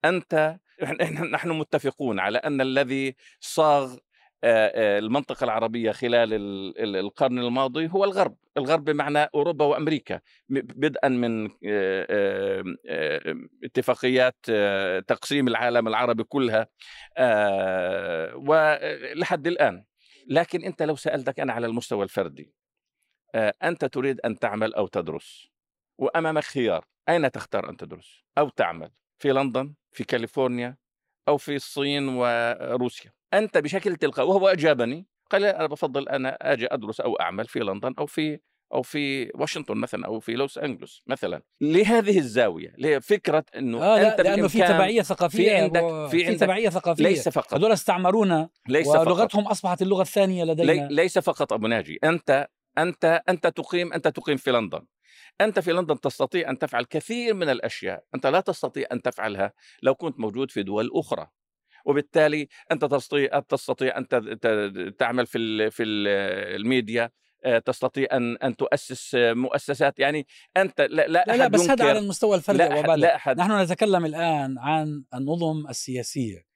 أنت 0.05 0.59
نحن 1.35 1.49
متفقون 1.51 2.21
على 2.21 2.39
أن 2.39 2.61
الذي 2.61 3.17
صاغ 3.41 3.97
المنطقة 4.45 5.45
العربية 5.45 5.93
خلال 5.93 6.29
القرن 6.97 7.39
الماضي 7.39 7.89
هو 7.89 8.05
الغرب. 8.05 8.37
الغرب 8.57 8.85
بمعنى 8.85 9.19
أوروبا 9.19 9.65
وأمريكا 9.65 10.21
بدءا 10.49 11.09
من 11.09 11.51
اتفاقيات 13.65 14.37
تقسيم 15.09 15.49
العالم 15.49 15.89
العربي 15.89 16.25
كلها 16.25 16.69
ولحد 18.35 19.47
الآن. 19.47 19.85
لكن 20.29 20.65
أنت 20.65 20.83
لو 20.83 20.97
سألتك 20.97 21.41
أنا 21.41 21.53
على 21.53 21.67
المستوى 21.67 22.05
الفردي 22.05 22.53
أنت 23.37 23.85
تريد 23.85 24.21
أن 24.21 24.39
تعمل 24.39 24.75
أو 24.75 24.87
تدرس؟ 24.87 25.49
وأمامك 25.99 26.45
خيار 26.45 26.85
أين 27.09 27.31
تختار 27.31 27.71
أن 27.71 27.77
تدرس 27.77 28.25
أو 28.39 28.49
تعمل؟ 28.49 28.91
في 29.19 29.29
لندن 29.29 29.75
في 29.93 30.05
كاليفورنيا 30.05 30.77
أو 31.29 31.37
في 31.37 31.57
الصين 31.57 32.09
وروسيا. 32.09 33.13
أنت 33.35 33.59
بشكل 33.59 33.97
تلقائي 33.97 34.29
وهو 34.29 34.49
أجابني 34.49 35.07
قال 35.31 35.45
أنا 35.45 35.67
بفضل 35.67 36.09
أنا 36.09 36.53
أجي 36.53 36.67
أدرس 36.67 37.01
أو 37.01 37.15
أعمل 37.15 37.47
في 37.47 37.59
لندن 37.59 37.95
أو 37.99 38.07
في 38.07 38.39
أو 38.75 38.83
في 38.83 39.31
واشنطن 39.35 39.77
مثلا 39.77 40.07
أو 40.07 40.21
في 40.21 40.33
لوس 40.33 40.59
أنجلوس 40.59 41.03
مثلا. 41.07 41.43
لهذه 41.61 42.19
الزاوية 42.19 42.75
لفكرة 42.79 43.45
إنه 43.57 43.83
آه 43.83 44.03
لا 44.03 44.13
أنت 44.13 44.21
لأنه 44.21 44.49
في 44.49 44.59
تبعية 44.59 45.03
ثقافية 45.03 45.49
في 45.49 45.51
عندك 45.51 46.09
في, 46.11 46.27
في 46.27 46.35
تبعية 46.35 46.69
ثقافية. 46.69 47.05
ليس 47.05 47.29
فقط. 47.29 47.55
هذول 47.55 47.73
استعمرونا 47.73 48.49
ليس 48.69 48.87
ولغتهم 48.87 49.43
فقط. 49.43 49.51
أصبحت 49.51 49.83
اللغة 49.83 50.03
الثانية 50.03 50.45
لدينا. 50.45 50.73
لي 50.73 50.89
ليس 50.91 51.19
فقط 51.19 51.53
أبو 51.53 51.67
ناجي. 51.67 51.99
أنت 52.05 52.49
أنت 52.79 53.23
أنت 53.29 53.47
تقيم 53.47 53.93
أنت 53.93 54.09
تقيم 54.09 54.37
في 54.37 54.51
لندن. 54.51 54.87
أنت 55.41 55.59
في 55.59 55.73
لندن 55.73 56.01
تستطيع 56.01 56.51
أن 56.51 56.59
تفعل 56.59 56.85
كثير 56.85 57.35
من 57.35 57.49
الأشياء. 57.49 58.05
أنت 58.15 58.27
لا 58.27 58.41
تستطيع 58.41 58.87
أن 58.93 59.03
تفعلها 59.03 59.53
لو 59.83 59.95
كنت 59.95 60.21
موجود 60.21 60.51
في 60.51 60.63
دول 60.63 60.91
أخرى. 60.95 61.27
وبالتالي 61.85 62.49
أنت 62.73 62.85
تستطيع 62.85 63.41
تستطيع 63.41 63.99
أن 63.99 64.09
تعمل 64.99 65.27
في 65.27 65.71
في 65.71 65.83
الميديا 65.85 67.11
آه، 67.45 67.59
تستطيع 67.59 68.07
أن 68.13 68.37
أن 68.37 68.57
تؤسس 68.57 69.11
مؤسسات. 69.15 69.99
يعني 69.99 70.27
أنت 70.57 70.81
لا 70.81 70.87
لا, 70.87 71.25
لا, 71.27 71.37
لا 71.37 71.49
بس 71.49 71.71
هذا 71.71 71.85
على 71.85 71.99
المستوى 71.99 72.37
الفردي 72.37 72.59
لا 72.59 72.81
أحد 72.81 72.99
لا 72.99 73.17
أحد. 73.17 73.39
نحن 73.39 73.61
نتكلم 73.63 74.05
الآن 74.05 74.59
عن 74.59 75.05
النظم 75.15 75.67
السياسية. 75.69 76.47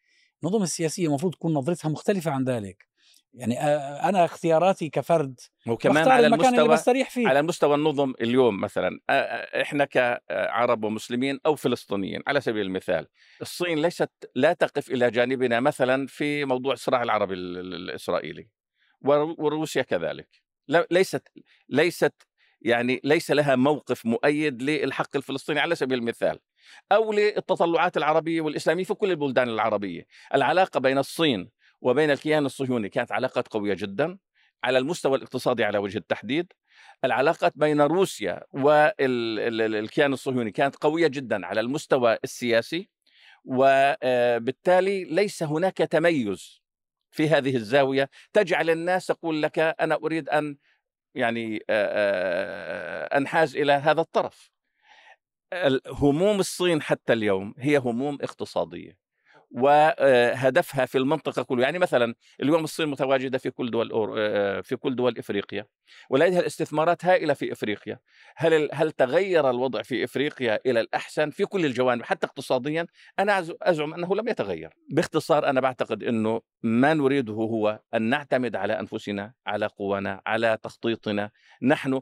النظم 0.42 0.62
السياسية 0.62 1.06
المفروض 1.06 1.34
تكون 1.34 1.54
نظرتها 1.54 1.88
مختلفة 1.88 2.30
عن 2.30 2.44
ذلك. 2.44 2.89
يعني 3.34 3.60
أنا 4.08 4.24
اختياراتي 4.24 4.88
كفرد 4.88 5.40
وكمان 5.66 6.08
على 6.08 6.26
المستوى 6.26 6.58
اللي 6.58 6.68
بستريح 6.68 7.10
فيه. 7.10 7.28
على 7.28 7.42
مستوى 7.42 7.74
النظم 7.74 8.14
اليوم 8.20 8.60
مثلا 8.60 9.00
إحنا 9.60 9.84
كعرب 9.84 10.84
ومسلمين 10.84 11.38
أو 11.46 11.54
فلسطينيين 11.54 12.22
على 12.26 12.40
سبيل 12.40 12.66
المثال 12.66 13.06
الصين 13.42 13.82
ليست 13.82 14.10
لا 14.34 14.52
تقف 14.52 14.90
إلى 14.90 15.10
جانبنا 15.10 15.60
مثلا 15.60 16.06
في 16.06 16.44
موضوع 16.44 16.72
الصراع 16.72 17.02
العربي 17.02 17.34
الإسرائيلي 17.34 18.48
وروسيا 19.38 19.82
كذلك 19.82 20.28
ليست 20.90 21.28
ليست 21.68 22.14
يعني 22.62 23.00
ليس 23.04 23.30
لها 23.30 23.56
موقف 23.56 24.06
مؤيد 24.06 24.62
للحق 24.62 25.16
الفلسطيني 25.16 25.60
على 25.60 25.74
سبيل 25.74 25.98
المثال 25.98 26.38
أو 26.92 27.12
للتطلعات 27.12 27.96
العربية 27.96 28.40
والإسلامية 28.40 28.84
في 28.84 28.94
كل 28.94 29.10
البلدان 29.10 29.48
العربية 29.48 30.06
العلاقة 30.34 30.80
بين 30.80 30.98
الصين 30.98 31.50
وبين 31.80 32.10
الكيان 32.10 32.46
الصهيوني 32.46 32.88
كانت 32.88 33.12
علاقات 33.12 33.48
قوية 33.48 33.74
جدا 33.74 34.18
على 34.64 34.78
المستوى 34.78 35.16
الاقتصادي 35.16 35.64
على 35.64 35.78
وجه 35.78 35.98
التحديد. 35.98 36.52
العلاقات 37.04 37.52
بين 37.56 37.80
روسيا 37.80 38.42
والكيان 38.52 40.12
الصهيوني 40.12 40.50
كانت 40.50 40.76
قوية 40.76 41.06
جدا 41.06 41.46
على 41.46 41.60
المستوى 41.60 42.18
السياسي 42.24 42.90
وبالتالي 43.44 45.04
ليس 45.04 45.42
هناك 45.42 45.76
تميز 45.76 46.62
في 47.10 47.28
هذه 47.28 47.56
الزاوية. 47.56 48.10
تجعل 48.32 48.70
الناس 48.70 49.06
تقول 49.06 49.42
لك 49.42 49.58
أنا 49.58 49.94
أريد 49.94 50.28
أن 50.28 50.56
يعني 51.14 51.64
أنحاز 53.16 53.56
إلى 53.56 53.72
هذا 53.72 54.00
الطرف. 54.00 54.50
هموم 55.86 56.40
الصين 56.40 56.82
حتى 56.82 57.12
اليوم 57.12 57.54
هي 57.58 57.76
هموم 57.76 58.18
اقتصادية. 58.22 59.09
وهدفها 59.50 60.86
في 60.86 60.98
المنطقة 60.98 61.42
كلها 61.42 61.64
يعني 61.64 61.78
مثلا 61.78 62.14
اليوم 62.42 62.64
الصين 62.64 62.88
متواجدة 62.88 63.38
في 63.38 63.50
كل 63.50 63.70
دول 63.70 63.90
أور... 63.90 64.12
في 64.62 64.76
كل 64.76 64.96
دول 64.96 65.18
إفريقيا 65.18 65.66
ولديها 66.10 66.46
استثمارات 66.46 67.04
هائلة 67.04 67.34
في 67.34 67.52
إفريقيا. 67.52 67.98
هل 68.36 68.68
هل 68.72 68.92
تغير 68.92 69.50
الوضع 69.50 69.82
في 69.82 70.04
إفريقيا 70.04 70.60
إلى 70.66 70.80
الأحسن؟ 70.80 71.30
في 71.30 71.44
كل 71.44 71.64
الجوانب 71.64 72.02
حتى 72.02 72.26
اقتصاديا 72.26 72.86
أنا 73.18 73.44
أزعم 73.62 73.94
أنه 73.94 74.16
لم 74.16 74.28
يتغير. 74.28 74.70
باختصار 74.90 75.50
أنا 75.50 75.60
بعتقد 75.60 76.02
إنه 76.02 76.40
ما 76.62 76.94
نريده 76.94 77.32
هو 77.32 77.80
أن 77.94 78.02
نعتمد 78.02 78.56
على 78.56 78.80
أنفسنا 78.80 79.32
على 79.46 79.66
قوانا 79.66 80.20
على 80.26 80.58
تخطيطنا. 80.62 81.30
نحن 81.62 82.00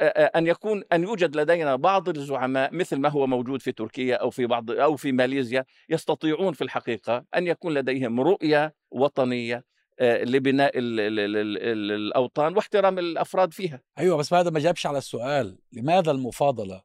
أن 0.00 0.46
يكون 0.46 0.82
أن 0.92 1.02
يوجد 1.02 1.36
لدينا 1.36 1.76
بعض 1.76 2.08
الزعماء 2.08 2.74
مثل 2.74 2.96
ما 2.96 3.08
هو 3.08 3.26
موجود 3.26 3.62
في 3.62 3.72
تركيا 3.72 4.16
أو 4.16 4.30
في 4.30 4.46
بعض 4.46 4.70
أو 4.70 4.96
في 4.96 5.12
ماليزيا 5.12 5.64
يستطيعون 5.88 6.52
في 6.52 6.64
الحقيقة 6.64 7.24
أن 7.36 7.46
يكون 7.46 7.74
لديهم 7.74 8.20
رؤية 8.20 8.74
وطنية 8.90 9.64
لبناء 10.00 10.72
الأوطان 10.76 12.56
واحترام 12.56 12.98
الأفراد 12.98 13.52
فيها. 13.52 13.80
أيوه 13.98 14.16
بس 14.16 14.34
هذا 14.34 14.50
ما 14.50 14.60
جابش 14.60 14.86
على 14.86 14.98
السؤال، 14.98 15.58
لماذا 15.72 16.10
المفاضلة؟ 16.10 16.82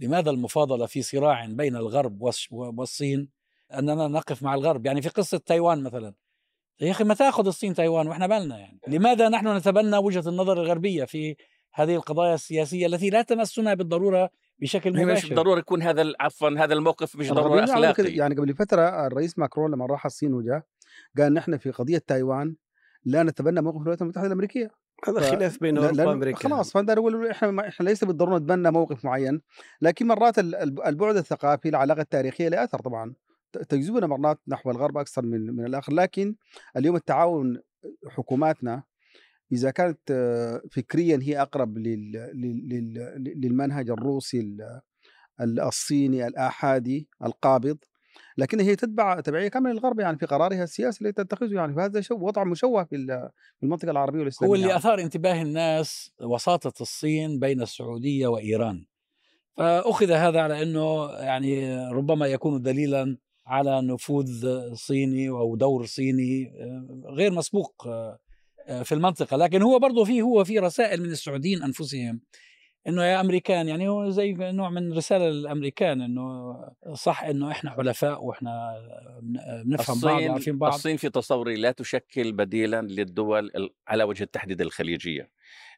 لماذا 0.00 0.30
المفاضلة 0.30 0.86
في 0.86 1.02
صراع 1.02 1.46
بين 1.46 1.76
الغرب 1.76 2.32
والصين 2.50 3.28
أننا 3.74 4.08
نقف 4.08 4.42
مع 4.42 4.54
الغرب؟ 4.54 4.86
يعني 4.86 5.02
في 5.02 5.08
قصة 5.08 5.38
تايوان 5.38 5.82
مثلا 5.82 6.14
يا 6.80 6.90
أخي 6.90 7.04
ما 7.04 7.14
تأخذ 7.14 7.46
الصين 7.46 7.74
تايوان 7.74 8.08
وإحنا 8.08 8.26
بالنا 8.26 8.58
يعني، 8.58 8.80
لماذا 8.88 9.28
نحن 9.28 9.56
نتبنى 9.56 9.96
وجهة 9.96 10.28
النظر 10.28 10.62
الغربية 10.62 11.04
في 11.04 11.36
هذه 11.76 11.94
القضايا 11.94 12.34
السياسية 12.34 12.86
التي 12.86 13.10
لا 13.10 13.22
تمسنا 13.22 13.74
بالضرورة 13.74 14.30
بشكل 14.58 14.90
مباشر 14.90 15.12
مش 15.12 15.28
بالضرورة 15.28 15.58
يكون 15.58 15.82
هذا 15.82 16.12
عفوا 16.20 16.48
هذا 16.48 16.74
الموقف 16.74 17.16
مش 17.16 17.32
ضروري 17.32 17.64
أخلاقي. 17.64 18.02
يعني 18.02 18.34
قبل 18.34 18.54
فترة 18.54 19.06
الرئيس 19.06 19.38
ماكرون 19.38 19.70
لما 19.70 19.86
راح 19.86 20.06
الصين 20.06 20.34
وجاء 20.34 20.62
قال 21.18 21.34
نحن 21.34 21.56
في 21.56 21.70
قضية 21.70 22.02
تايوان 22.06 22.56
لا 23.04 23.22
نتبنى 23.22 23.62
موقف 23.62 23.76
الولايات 23.76 24.02
المتحدة 24.02 24.26
الأمريكية. 24.26 24.70
هذا 25.08 25.20
ف... 25.20 25.30
خلاف 25.30 25.60
بين 25.60 25.78
اوروبا 25.78 26.04
وأمريكا. 26.04 26.38
خلاص 26.38 26.72
فانا 26.72 26.94
نقول 26.94 27.26
إحنا 27.26 27.68
إحنا 27.68 27.84
ليس 27.88 28.04
بالضرورة 28.04 28.38
نتبنى 28.38 28.70
موقف 28.70 29.04
معين 29.04 29.40
لكن 29.80 30.06
مرات 30.06 30.38
البعد 30.38 31.16
الثقافي 31.16 31.68
العلاقة 31.68 32.00
التاريخية 32.00 32.48
له 32.48 32.64
أثر 32.64 32.78
طبعا. 32.78 33.14
تجذبنا 33.68 34.06
مرات 34.06 34.40
نحو 34.48 34.70
الغرب 34.70 34.98
أكثر 34.98 35.22
من 35.22 35.56
من 35.56 35.66
الآخر 35.66 35.92
لكن 35.92 36.34
اليوم 36.76 36.96
التعاون 36.96 37.60
حكوماتنا 38.08 38.82
إذا 39.52 39.70
كانت 39.70 40.12
فكريا 40.72 41.18
هي 41.22 41.42
أقرب 41.42 41.78
للمنهج 43.36 43.90
الروسي 43.90 44.56
الصيني 45.40 46.26
الآحادي 46.26 47.08
القابض 47.24 47.78
لكن 48.38 48.60
هي 48.60 48.76
تتبع 48.76 49.20
تبعية 49.20 49.48
كاملة 49.48 49.72
للغرب 49.72 50.00
يعني 50.00 50.18
في 50.18 50.26
قرارها 50.26 50.62
السياسي 50.62 51.04
التي 51.04 51.24
تتخذه 51.24 51.54
يعني. 51.54 51.74
فهذا 51.74 52.00
شو 52.00 52.14
وضع 52.14 52.44
مشوه 52.44 52.84
في 52.84 53.30
المنطقة 53.62 53.90
العربية 53.90 54.18
والإسلامية. 54.18 54.50
هو 54.50 54.54
اللي 54.54 54.76
أثار 54.76 55.00
انتباه 55.00 55.42
الناس 55.42 56.10
وساطة 56.20 56.82
الصين 56.82 57.38
بين 57.38 57.62
السعودية 57.62 58.26
وإيران. 58.26 58.86
فأخذ 59.56 60.10
هذا 60.10 60.40
على 60.40 60.62
إنه 60.62 61.10
يعني 61.12 61.78
ربما 61.90 62.26
يكون 62.26 62.62
دليلا 62.62 63.18
على 63.46 63.82
نفوذ 63.82 64.46
صيني 64.74 65.28
أو 65.28 65.56
دور 65.56 65.86
صيني 65.86 66.52
غير 67.04 67.32
مسبوق 67.32 67.88
في 68.82 68.92
المنطقة. 68.92 69.36
لكن 69.36 69.62
هو 69.62 69.78
برضه 69.78 70.04
في 70.04 70.22
هو 70.22 70.44
في 70.44 70.58
رسائل 70.58 71.02
من 71.02 71.10
السعوديين 71.10 71.62
أنفسهم 71.62 72.20
إنه 72.88 73.04
يا 73.04 73.20
أمريكان 73.20 73.68
يعني 73.68 73.88
هو 73.88 74.10
زي 74.10 74.32
نوع 74.32 74.70
من 74.70 74.92
رسالة 74.92 75.28
للأمريكان 75.28 76.00
إنه 76.00 76.56
صح 76.94 77.22
إنه 77.22 77.50
إحنا 77.50 77.70
حلفاء 77.70 78.24
وإحنا 78.24 78.74
بنفهم 79.64 80.00
بعض 80.00 80.22
وعارفين 80.22 80.58
بعض. 80.58 80.72
الصين 80.72 80.96
في 80.96 81.10
تصوري 81.10 81.56
لا 81.56 81.70
تشكل 81.70 82.32
بديلا 82.32 82.82
للدول 82.82 83.70
على 83.88 84.04
وجه 84.04 84.22
التحديد 84.22 84.60
الخليجية. 84.60 85.30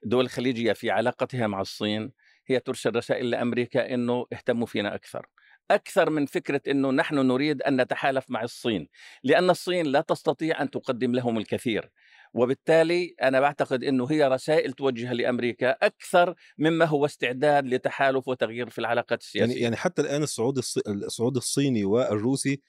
الدول 0.04 0.24
الخليجية 0.24 0.72
في 0.72 0.90
علاقتها 0.90 1.46
مع 1.46 1.60
الصين 1.60 2.12
هي 2.46 2.60
ترسل 2.60 2.96
رسائل 2.96 3.30
لأمريكا 3.30 3.94
إنه 3.94 4.26
اهتموا 4.32 4.66
فينا 4.66 4.94
أكثر. 4.94 5.26
أكثر 5.70 6.10
من 6.10 6.26
فكرة 6.26 6.60
إنه 6.68 6.90
نحن 6.90 7.14
نريد 7.14 7.62
أن 7.62 7.80
نتحالف 7.80 8.30
مع 8.30 8.42
الصين 8.42 8.88
لأن 9.24 9.50
الصين 9.50 9.86
لا 9.86 10.00
تستطيع 10.00 10.62
أن 10.62 10.70
تقدم 10.70 11.14
لهم 11.14 11.38
الكثير. 11.38 11.90
وبالتالي 12.34 13.14
أنا 13.22 13.40
بعتقد 13.40 13.84
إنه 13.84 14.06
هي 14.10 14.28
رسائل 14.28 14.72
توجه 14.72 15.12
لأمريكا 15.12 15.70
أكثر 15.70 16.34
مما 16.58 16.84
هو 16.84 17.06
استعداد 17.06 17.66
لتحالف 17.66 18.28
وتغيير 18.28 18.70
في 18.70 18.78
العلاقات 18.78 19.20
السياسية. 19.20 19.50
يعني 19.50 19.62
يعني 19.62 19.76
حتى 19.76 20.02
الآن 20.02 20.22
الصعود 20.22 20.58
الصعود 20.86 21.36
الصيني 21.36 21.84
والروسي 21.84 22.60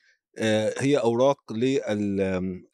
هي 0.79 0.97
أوراق 0.97 1.53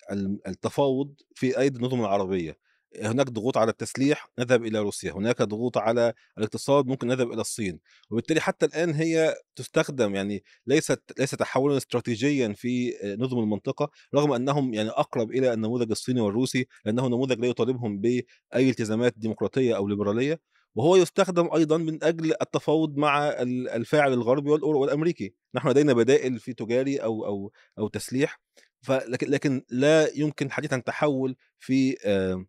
للتفاوض 0.09 1.13
في 1.35 1.59
أيدي 1.59 1.77
النظم 1.77 2.01
العربية. 2.01 2.65
هناك 3.01 3.29
ضغوط 3.29 3.57
على 3.57 3.71
التسليح 3.71 4.29
نذهب 4.39 4.65
إلى 4.65 4.79
روسيا. 4.79 5.11
هناك 5.11 5.41
ضغوط 5.41 5.77
على 5.77 6.13
الاقتصاد 6.37 6.87
ممكن 6.87 7.07
نذهب 7.07 7.31
إلى 7.31 7.41
الصين. 7.41 7.79
وبالتالي 8.09 8.41
حتى 8.41 8.65
الآن 8.65 8.93
هي 8.93 9.35
تستخدم 9.55 10.15
يعني 10.15 10.43
ليست 10.67 11.01
ليس 11.19 11.31
تحولا 11.31 11.77
استراتيجيا 11.77 12.53
في 12.53 12.93
نظم 13.19 13.39
المنطقة 13.39 13.89
رغم 14.15 14.33
أنهم 14.33 14.73
يعني 14.73 14.89
أقرب 14.89 15.31
إلى 15.31 15.53
النموذج 15.53 15.91
الصيني 15.91 16.21
والروسي 16.21 16.67
لأنه 16.85 17.07
نموذج 17.07 17.39
لا 17.39 17.47
يطالبهم 17.47 17.99
بأي 17.99 18.23
التزامات 18.69 19.13
ديمقراطية 19.17 19.75
أو 19.77 19.87
ليبرالية. 19.87 20.39
وهو 20.75 20.95
يستخدم 20.95 21.49
أيضا 21.55 21.77
من 21.77 22.03
أجل 22.03 22.33
التفاوض 22.41 22.97
مع 22.97 23.29
الفاعل 23.75 24.13
الغربي 24.13 24.49
والأمريكي. 24.51 25.33
نحن 25.55 25.69
لدينا 25.69 25.93
بدائل 25.93 26.39
في 26.39 26.53
تجاري 26.53 26.97
أو 26.97 27.25
أو 27.25 27.51
أو 27.79 27.87
تسليح. 27.87 28.39
فلكن 28.81 29.29
لكن 29.29 29.63
لا 29.69 30.17
يمكن 30.17 30.45
الحديث 30.45 30.73
عن 30.73 30.83
تحول 30.83 31.35
في 31.59 31.97
آه، 32.05 32.45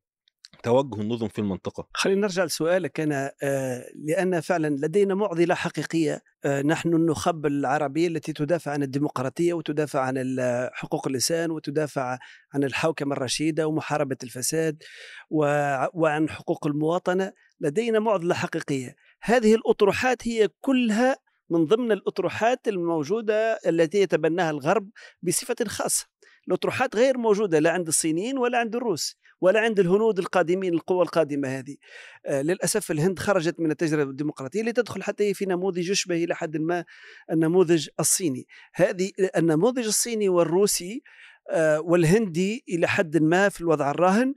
توجه 0.62 1.00
النظم 1.00 1.28
في 1.28 1.38
المنطقة. 1.38 1.88
خلينا 1.92 2.20
نرجع 2.20 2.44
لسؤالك 2.44 3.00
أنا 3.00 3.32
آه، 3.42 3.84
لأن 3.94 4.40
فعلا 4.40 4.68
لدينا 4.68 5.14
معضلة 5.14 5.54
حقيقية 5.54 6.22
آه، 6.44 6.62
نحن 6.62 6.94
النخب 6.94 7.46
العربية 7.46 8.08
التي 8.08 8.32
تدافع 8.32 8.72
عن 8.72 8.82
الديمقراطية 8.82 9.54
وتدافع 9.54 10.00
عن 10.00 10.36
حقوق 10.72 11.08
اللسان 11.08 11.50
وتدافع 11.50 12.18
عن 12.54 12.64
الحوكمة 12.64 13.12
الرشيدة 13.12 13.66
ومحاربة 13.66 14.16
الفساد 14.22 14.82
وعن 15.94 16.28
حقوق 16.28 16.66
المواطنة 16.66 17.32
لدينا 17.60 17.98
معضلة 17.98 18.34
حقيقية. 18.34 18.96
هذه 19.22 19.54
الأطروحات 19.54 20.28
هي 20.28 20.48
كلها 20.60 21.16
من 21.50 21.64
ضمن 21.64 21.92
الأطروحات 21.92 22.68
الموجودة 22.68 23.58
التي 23.66 23.98
يتبناها 23.98 24.50
الغرب 24.50 24.90
بصفة 25.22 25.56
خاصة. 25.66 26.06
الأطروحات 26.48 26.96
غير 26.96 27.18
موجودة 27.18 27.58
لا 27.58 27.70
عند 27.70 27.88
الصينيين 27.88 28.38
ولا 28.38 28.58
عند 28.58 28.76
الروس. 28.76 29.16
ولا 29.40 29.60
عند 29.60 29.80
الهنود 29.80 30.18
القادمين 30.18 30.74
القوى 30.74 31.02
القادمة 31.02 31.48
هذه. 31.48 31.76
آه 32.26 32.42
للأسف 32.42 32.90
الهند 32.90 33.18
خرجت 33.18 33.60
من 33.60 33.70
التجربة 33.70 34.10
الديمقراطية 34.10 34.62
لتدخل 34.62 35.02
حتى 35.02 35.34
في 35.34 35.46
نموذج 35.46 35.90
يشبه 35.90 36.24
إلى 36.24 36.34
حد 36.34 36.56
ما 36.56 36.84
النموذج 37.30 37.88
الصيني. 38.00 38.46
هذه 38.74 39.10
النموذج 39.36 39.86
الصيني 39.86 40.28
والروسي 40.28 41.02
آه 41.50 41.80
والهندي 41.80 42.64
إلى 42.68 42.88
حد 42.88 43.16
ما 43.16 43.48
في 43.48 43.60
الوضع 43.60 43.90
الراهن 43.90 44.34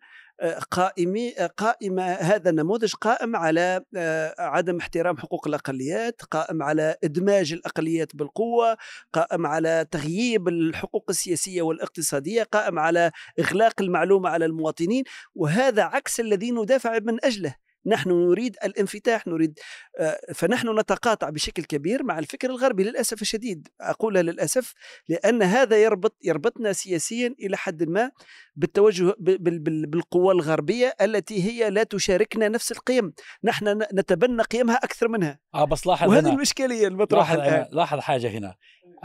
قائمي 0.72 1.32
قائمة 1.58 2.04
هذا 2.04 2.50
النموذج 2.50 2.94
قائم 2.94 3.36
على 3.36 3.84
آه، 3.96 4.36
عدم 4.40 4.78
احترام 4.78 5.18
حقوق 5.18 5.48
الأقليات 5.48 6.22
قائم 6.22 6.64
على 6.64 6.96
إدماج 7.04 7.54
الأقليات 7.54 8.16
بالقوة 8.16 8.78
قائم 9.14 9.46
على 9.46 9.86
تغييب 9.92 10.48
الحقوق 10.48 11.06
السياسية 11.10 11.62
والاقتصادية 11.62 12.44
قائم 12.44 12.80
على 12.80 13.12
إغلاق 13.40 13.82
المعلومة 13.82 14.30
على 14.30 14.46
المواطنين 14.46 15.04
وهذا 15.36 15.84
عكس 15.84 16.20
الذي 16.20 16.52
ندافع 16.52 17.00
من 17.00 17.26
أجله. 17.26 17.56
نحن 17.86 18.10
نريد 18.10 18.56
الانفتاح 18.64 19.28
نريد 19.28 19.60
آه، 20.00 20.20
فنحن 20.34 20.80
نتقاطع 20.80 21.30
بشكل 21.30 21.64
كبير 21.64 22.04
مع 22.04 22.20
الفكر 22.20 22.50
الغربي 22.50 22.84
للأسف 22.84 23.22
الشديد. 23.22 23.68
أقول 23.82 24.16
للأسف 24.16 24.74
لأن 25.10 25.44
هذا 25.44 25.84
يربط 25.84 26.18
يربطنا 26.24 26.74
سياسيا 26.74 27.36
إلى 27.40 27.58
حد 27.58 27.84
ما 27.84 28.12
بالتوجه 28.56 29.16
بالقوى 29.20 30.34
الغربية 30.34 30.96
التي 31.02 31.44
هي 31.44 31.70
لا 31.70 31.84
تشاركنا 31.84 32.48
نفس 32.48 32.72
القيم. 32.72 33.14
نحن 33.44 33.82
نتبنى 33.94 34.42
قيمها 34.42 34.76
أكثر 34.76 35.08
منها. 35.08 35.40
آه 35.54 35.66
بس 35.66 35.88
لاحظ 35.88 36.10
وهذه 36.10 36.36
الاشكاليه 36.36 36.88
المطروحه 36.88 37.36
لاحظ, 37.36 37.76
لاحظ 37.76 38.00
حاجة 38.00 38.30
هنا. 38.30 38.56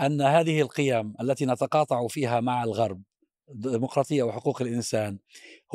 أن 0.01 0.21
هذه 0.21 0.61
القيم 0.61 1.15
التي 1.21 1.47
نتقاطع 1.47 2.07
فيها 2.09 2.41
مع 2.41 2.65
الغرب 2.65 3.03
الديمقراطية 3.51 4.23
وحقوق 4.23 4.63
الإنسان. 4.63 5.19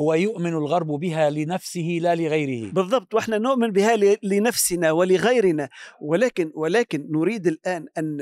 هو 0.00 0.14
يؤمن 0.14 0.52
الغرب 0.52 0.86
بها 0.86 1.30
لنفسه 1.30 1.98
لا 2.02 2.14
لغيره. 2.14 2.72
بالضبط 2.72 3.14
وإحنا 3.14 3.38
نؤمن 3.38 3.70
بها 3.70 3.96
لنفسنا 4.22 4.92
ولغيرنا. 4.92 5.68
ولكن 6.00 6.52
ولكن 6.54 7.08
نريد 7.10 7.46
الآن 7.46 7.86
أن 7.98 8.20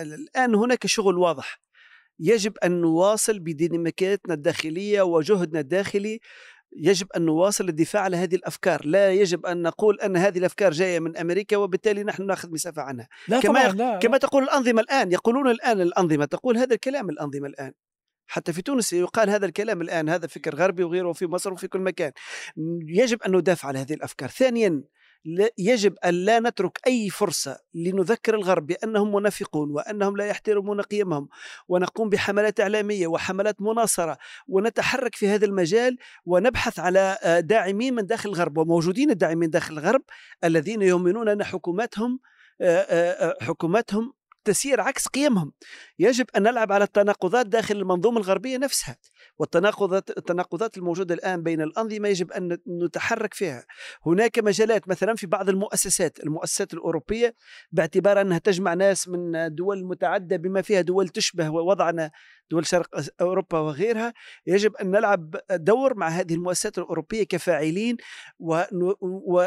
الآن 0.00 0.54
هناك 0.54 0.86
شغل 0.86 1.18
واضح. 1.18 1.60
يجب 2.20 2.58
أن 2.64 2.80
نواصل 2.80 3.38
بديناميكيتنا 3.38 4.34
الداخلية 4.34 5.02
وجهدنا 5.02 5.60
الداخلي. 5.60 6.20
يجب 6.76 7.06
أن 7.16 7.22
نواصل 7.22 7.68
الدفاع 7.68 8.02
على 8.02 8.16
هذه 8.16 8.34
الأفكار. 8.34 8.86
لا 8.86 9.12
يجب 9.12 9.46
أن 9.46 9.62
نقول 9.62 10.00
أن 10.00 10.16
هذه 10.16 10.38
الأفكار 10.38 10.72
جاية 10.72 11.00
من 11.00 11.16
أمريكا 11.16 11.56
وبالتالي 11.56 12.04
نحن 12.04 12.26
نأخذ 12.26 12.50
مسافة 12.50 12.82
عنها. 12.82 13.08
لا 13.28 13.40
كما, 13.40 13.62
طبعا 13.62 13.74
لا. 13.74 13.98
كما 13.98 14.18
تقول 14.18 14.42
الأنظمة 14.42 14.80
الآن 14.80 15.12
يقولون 15.12 15.50
الآن 15.50 15.80
الأنظمة 15.80 16.24
تقول 16.24 16.58
هذا 16.58 16.74
الكلام 16.74 17.10
الأنظمة 17.10 17.48
الآن. 17.48 17.72
حتى 18.26 18.52
في 18.52 18.62
تونس 18.62 18.92
يقال 18.92 19.30
هذا 19.30 19.46
الكلام 19.46 19.80
الآن 19.80 20.08
هذا 20.08 20.26
فكر 20.26 20.54
غربي 20.54 20.84
وغيره 20.84 21.12
في 21.12 21.26
مصر 21.26 21.52
وفي 21.52 21.68
كل 21.68 21.80
مكان. 21.80 22.12
يجب 22.86 23.22
أن 23.22 23.36
ندافع 23.36 23.68
على 23.68 23.78
هذه 23.78 23.94
الأفكار. 23.94 24.28
ثانيا 24.28 24.82
يجب 25.58 25.94
أن 26.04 26.14
لا 26.14 26.40
نترك 26.40 26.80
أي 26.86 27.10
فرصة 27.10 27.58
لنذكر 27.74 28.34
الغرب 28.34 28.66
بأنهم 28.66 29.14
منافقون 29.14 29.70
وأنهم 29.70 30.16
لا 30.16 30.26
يحترمون 30.26 30.80
قيمهم 30.80 31.28
ونقوم 31.68 32.08
بحملات 32.08 32.60
إعلامية 32.60 33.06
وحملات 33.06 33.62
مناصرة 33.62 34.18
ونتحرك 34.48 35.14
في 35.14 35.28
هذا 35.28 35.46
المجال 35.46 35.96
ونبحث 36.26 36.78
على 36.78 37.18
آه، 37.22 37.40
داعمين 37.40 37.94
من 37.94 38.06
داخل 38.06 38.28
الغرب 38.28 38.58
وموجودين 38.58 39.10
الداعمين 39.10 39.50
داخل 39.50 39.74
الغرب 39.78 40.02
الذين 40.44 40.82
يؤمنون 40.82 41.28
أن 41.28 41.44
حكوماتهم 41.44 42.20
آه، 42.60 42.78
آه، 42.78 43.36
حكوماتهم 43.44 44.12
تسير 44.44 44.80
عكس 44.80 45.08
قيمهم. 45.08 45.52
يجب 45.98 46.26
أن 46.36 46.42
نلعب 46.42 46.72
على 46.72 46.84
التناقضات 46.84 47.46
داخل 47.46 47.76
المنظومة 47.76 48.18
الغربية 48.18 48.58
نفسها 48.58 48.96
والتناقضات 49.38 50.10
التناقضات 50.18 50.76
الموجودة 50.76 51.14
الآن 51.14 51.42
بين 51.42 51.62
الأنظمة 51.62 52.08
يجب 52.08 52.32
أن 52.32 52.58
نتحرك 52.84 53.34
فيها. 53.34 53.64
هناك 54.06 54.38
مجالات 54.38 54.88
مثلا 54.88 55.14
في 55.14 55.26
بعض 55.26 55.48
المؤسسات 55.48 56.20
المؤسسات 56.20 56.74
الأوروبية 56.74 57.34
باعتبار 57.72 58.20
أنها 58.20 58.38
تجمع 58.38 58.74
ناس 58.74 59.08
من 59.08 59.54
دول 59.54 59.84
متعددة 59.84 60.36
بما 60.36 60.62
فيها 60.62 60.80
دول 60.80 61.08
تشبه 61.08 61.50
وضعنا 61.50 62.10
دول 62.50 62.66
شرق 62.66 62.88
أوروبا 63.20 63.58
وغيرها 63.58 64.14
يجب 64.46 64.76
أن 64.76 64.90
نلعب 64.90 65.36
دور 65.50 65.94
مع 65.94 66.08
هذه 66.08 66.34
المؤسسات 66.34 66.78
الأوروبية 66.78 67.22
كفاعلين 67.22 67.96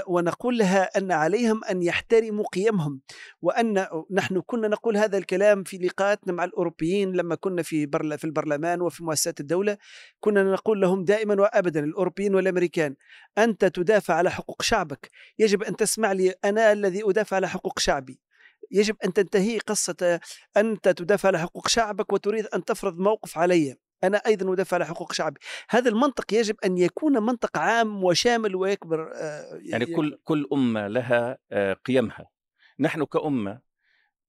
ونقول 0.07 0.57
لها 0.57 0.97
أن 0.97 1.11
عليهم 1.11 1.63
أن 1.63 1.81
يحترموا 1.83 2.45
قيمهم 2.47 3.01
وأن 3.41 3.87
نحن 4.11 4.41
كنا 4.45 4.67
نقول 4.67 4.97
هذا 4.97 5.17
الكلام 5.17 5.63
في 5.63 5.77
لقاءاتنا 5.77 6.33
مع 6.33 6.43
الأوروبيين 6.43 7.13
لما 7.13 7.35
كنا 7.35 7.61
في 7.61 7.87
في 8.17 8.23
البرلمان 8.23 8.81
وفي 8.81 9.03
مؤسسات 9.03 9.39
الدولة 9.39 9.77
كنا 10.19 10.43
نقول 10.43 10.81
لهم 10.81 11.03
دائما 11.03 11.41
وأبدا 11.41 11.79
الأوروبيين 11.79 12.35
والأمريكان 12.35 12.95
أنت 13.37 13.65
تدافع 13.65 14.13
على 14.13 14.31
حقوق 14.31 14.61
شعبك 14.61 15.09
يجب 15.39 15.63
أن 15.63 15.75
تسمع 15.75 16.11
لي 16.11 16.33
أنا 16.45 16.71
الذي 16.71 17.01
أدافع 17.05 17.35
على 17.35 17.47
حقوق 17.49 17.79
شعبي. 17.79 18.19
يجب 18.71 18.95
أن 19.05 19.13
تنتهي 19.13 19.57
قصة 19.57 20.19
أنت 20.57 20.89
تدافع 20.89 21.27
على 21.27 21.39
حقوق 21.39 21.67
شعبك 21.67 22.13
وتريد 22.13 22.45
أن 22.45 22.65
تفرض 22.65 22.99
موقف 22.99 23.37
علي. 23.37 23.75
أنا 24.03 24.17
أيضا 24.17 24.53
أدافع 24.53 24.75
على 24.75 24.85
حقوق 24.85 25.13
شعبي. 25.13 25.39
هذا 25.69 25.89
المنطق 25.89 26.33
يجب 26.33 26.55
أن 26.65 26.77
يكون 26.77 27.23
منطق 27.23 27.57
عام 27.57 28.03
وشامل 28.03 28.55
ويكبر 28.55 29.11
آه، 29.15 29.59
يعني 29.61 29.85
كل 29.85 30.19
كل 30.23 30.47
أمة 30.53 30.87
لها 30.87 31.37
آه، 31.51 31.73
قيمها. 31.73 32.29
نحن 32.79 33.05
كأمة 33.05 33.59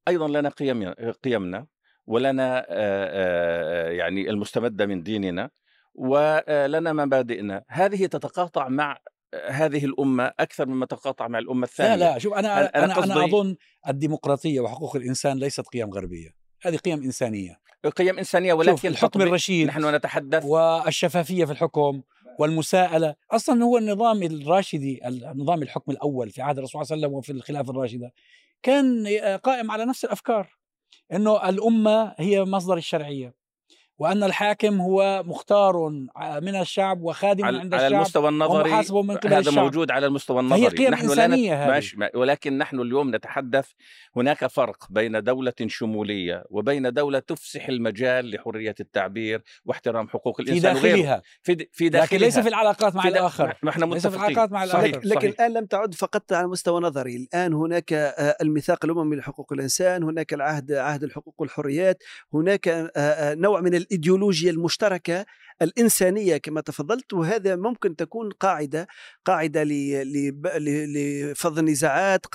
أيضا 0.08 0.28
لنا 0.28 0.48
قيم 0.48 0.92
قيمنا 1.24 1.66
ولنا 2.06 2.66
آه، 2.68 3.90
يعني 3.90 4.30
المستمدة 4.30 4.86
من 4.86 5.02
ديننا 5.02 5.50
ولنا 5.94 6.92
مبادئنا. 6.92 7.64
هذه 7.68 8.06
تتقاطع 8.06 8.68
مع 8.68 8.98
هذه 9.48 9.84
الأمة 9.84 10.32
أكثر 10.40 10.66
مما 10.66 10.86
تتقاطع 10.86 11.28
مع 11.28 11.38
الأمة 11.38 11.64
الثانية. 11.64 11.96
لا 11.96 12.12
لا 12.12 12.18
شوف 12.18 12.34
أنا 12.34 12.60
أنا 12.60 12.84
أنا, 12.84 13.04
أنا 13.04 13.24
أظن 13.24 13.56
الديمقراطية 13.88 14.60
وحقوق 14.60 14.96
الإنسان 14.96 15.38
ليست 15.38 15.60
قيم 15.60 15.90
غربية 15.90 16.30
هذه 16.62 16.76
قيم 16.76 17.02
إنسانية. 17.02 17.60
قيم 17.96 18.18
إنسانية 18.18 18.52
ولكن 18.52 18.88
الحكم 18.88 19.22
الرشيد 19.22 19.66
نحن 19.66 19.94
نتحدث 19.94 20.44
والشفافية 20.44 21.44
في 21.44 21.52
الحكم 21.52 22.02
والمساءلة. 22.38 23.14
أصلا 23.30 23.64
هو 23.64 23.78
النظام 23.78 24.22
الراشدي 24.22 25.00
النظام 25.06 25.62
الحكم 25.62 25.92
الأول 25.92 26.30
في 26.30 26.42
عهد 26.42 26.58
الرسول 26.58 26.86
صلى 26.86 26.94
الله 26.96 27.06
عليه 27.06 27.06
وسلم 27.06 27.18
وفي 27.18 27.32
الخلافة 27.32 27.70
الراشدة 27.70 28.12
كان 28.62 29.06
قائم 29.42 29.70
على 29.70 29.84
نفس 29.84 30.04
الأفكار 30.04 30.58
إنه 31.12 31.48
الأمة 31.48 32.14
هي 32.18 32.44
مصدر 32.44 32.76
الشرعية. 32.76 33.34
وأن 33.98 34.22
الحاكم 34.24 34.80
هو 34.80 35.22
مختار 35.26 35.88
من 36.42 36.56
الشعب 36.60 37.02
وخادم 37.02 37.44
على 37.44 37.58
عند 37.58 37.74
على 37.74 37.86
الشعب 37.86 38.00
المستوى 38.00 38.28
النظري 38.28 38.70
من 39.02 39.16
قبل 39.16 39.28
هذا 39.34 39.38
الشعب. 39.38 39.64
موجود 39.64 39.90
على 39.90 40.06
المستوى 40.06 40.40
النظري 40.40 40.60
فهي 40.60 40.68
قيم 40.76 40.90
نحن 40.90 41.04
إنسانية 41.08 41.50
لا 41.50 41.56
نت... 41.56 41.62
هذه. 41.62 41.68
ماشي 41.70 41.96
ولكن 42.14 42.58
نحن 42.58 42.80
اليوم 42.80 43.14
نتحدث 43.14 43.68
هناك 44.16 44.46
فرق 44.46 44.86
بين 44.90 45.22
دولة 45.22 45.52
شمولية 45.66 46.44
وبين 46.50 46.92
دولة 46.92 47.18
تفسح 47.18 47.68
المجال 47.68 48.30
لحرية 48.30 48.74
التعبير 48.80 49.42
واحترام 49.64 50.08
حقوق 50.08 50.36
في 50.36 50.42
الإنسان 50.42 50.76
وغيره. 50.76 50.96
داخلها 50.96 51.22
في 51.42 51.68
في 51.72 51.88
داخلها 51.88 52.06
لكن 52.06 52.24
ليس 52.24 52.38
في 52.38 52.48
العلاقات 52.48 52.94
مع 52.94 53.02
في 53.02 53.10
دا- 53.10 53.18
الآخر 53.18 53.54
نحن 53.64 53.92
ليس 53.92 54.06
في 54.06 54.16
العلاقات 54.16 54.52
مع 54.52 54.66
صحيح 54.66 54.84
الآخر 54.84 55.06
لكن 55.08 55.18
صحيح. 55.20 55.40
الآن 55.40 55.52
لم 55.52 55.66
تعد 55.66 55.94
فقط 55.94 56.32
على 56.32 56.46
مستوى 56.46 56.80
نظري 56.80 57.16
الآن 57.16 57.52
هناك 57.54 57.92
آه، 57.92 58.36
الميثاق 58.42 58.84
الأممي 58.84 59.16
لحقوق 59.16 59.52
الإنسان 59.52 60.02
هناك 60.02 60.34
العهد 60.34 60.72
عهد 60.72 61.02
الحقوق 61.04 61.34
والحريات 61.38 62.02
هناك 62.34 62.68
آه، 62.68 62.90
آه، 62.96 63.34
نوع 63.34 63.60
من 63.60 63.74
الإيديولوجيا 63.92 64.50
المشتركة 64.50 65.26
الإنسانية 65.62 66.36
كما 66.36 66.60
تفضلت 66.60 67.12
وهذا 67.12 67.56
ممكن 67.56 67.96
تكون 67.96 68.30
ل- 69.64 70.34
ل- 70.64 71.30
لفض 71.32 71.58
النزاعات 71.58 72.26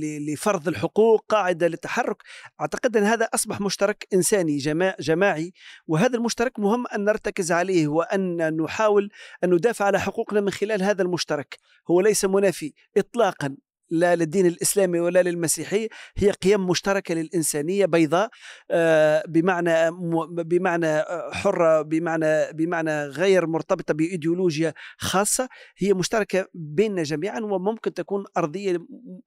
ل- 0.00 0.32
لفرض 0.32 0.68
الحقوق 0.68 1.24
قاعدة 1.28 1.68
للتحرك. 1.68 2.16
أعتقد 2.60 2.96
أن 2.96 3.02
هذا 3.04 3.24
أصبح 3.24 3.60
مشترك 3.60 4.06
إنساني 4.14 4.56
جما- 4.56 4.94
جماعي 5.00 5.52
وهذا 5.86 6.16
المشترك 6.16 6.58
مهم 6.58 6.86
أن 6.86 7.04
نرتكز 7.04 7.52
عليه 7.52 7.88
وأن 7.88 8.56
نحاول 8.62 9.10
أن 9.44 9.54
ندافع 9.54 9.84
على 9.84 10.00
حقوقنا 10.00 10.40
من 10.40 10.50
خلال 10.50 10.82
هذا 10.82 11.02
المشترك. 11.02 11.58
هو 11.90 12.00
ليس 12.00 12.24
منافي 12.24 12.72
إطلاقا. 12.96 13.56
لا 13.90 14.16
للدين 14.16 14.46
الإسلامي 14.46 15.00
ولا 15.00 15.22
للمسيحي 15.22 15.88
هي 16.16 16.30
قيم 16.30 16.66
مشتركة 16.66 17.14
للإنسانية 17.14 17.86
بيضاء 17.86 18.30
آه، 18.70 19.24
بمعنى 19.28 19.90
بمعنى 20.28 21.02
حرة 21.32 21.82
بمعنى 21.82 22.52
بمعنى 22.52 23.04
غير 23.04 23.46
مرتبطة 23.46 23.94
بإيديولوجيا 23.94 24.74
خاصة 24.98 25.48
هي 25.78 25.94
مشتركة 25.94 26.46
بيننا 26.54 27.02
جميعا 27.02 27.40
وممكن 27.40 27.94
تكون 27.94 28.24
أرضية 28.36 28.78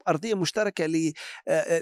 أرضية 0.08 0.34
مشتركة 0.36 1.14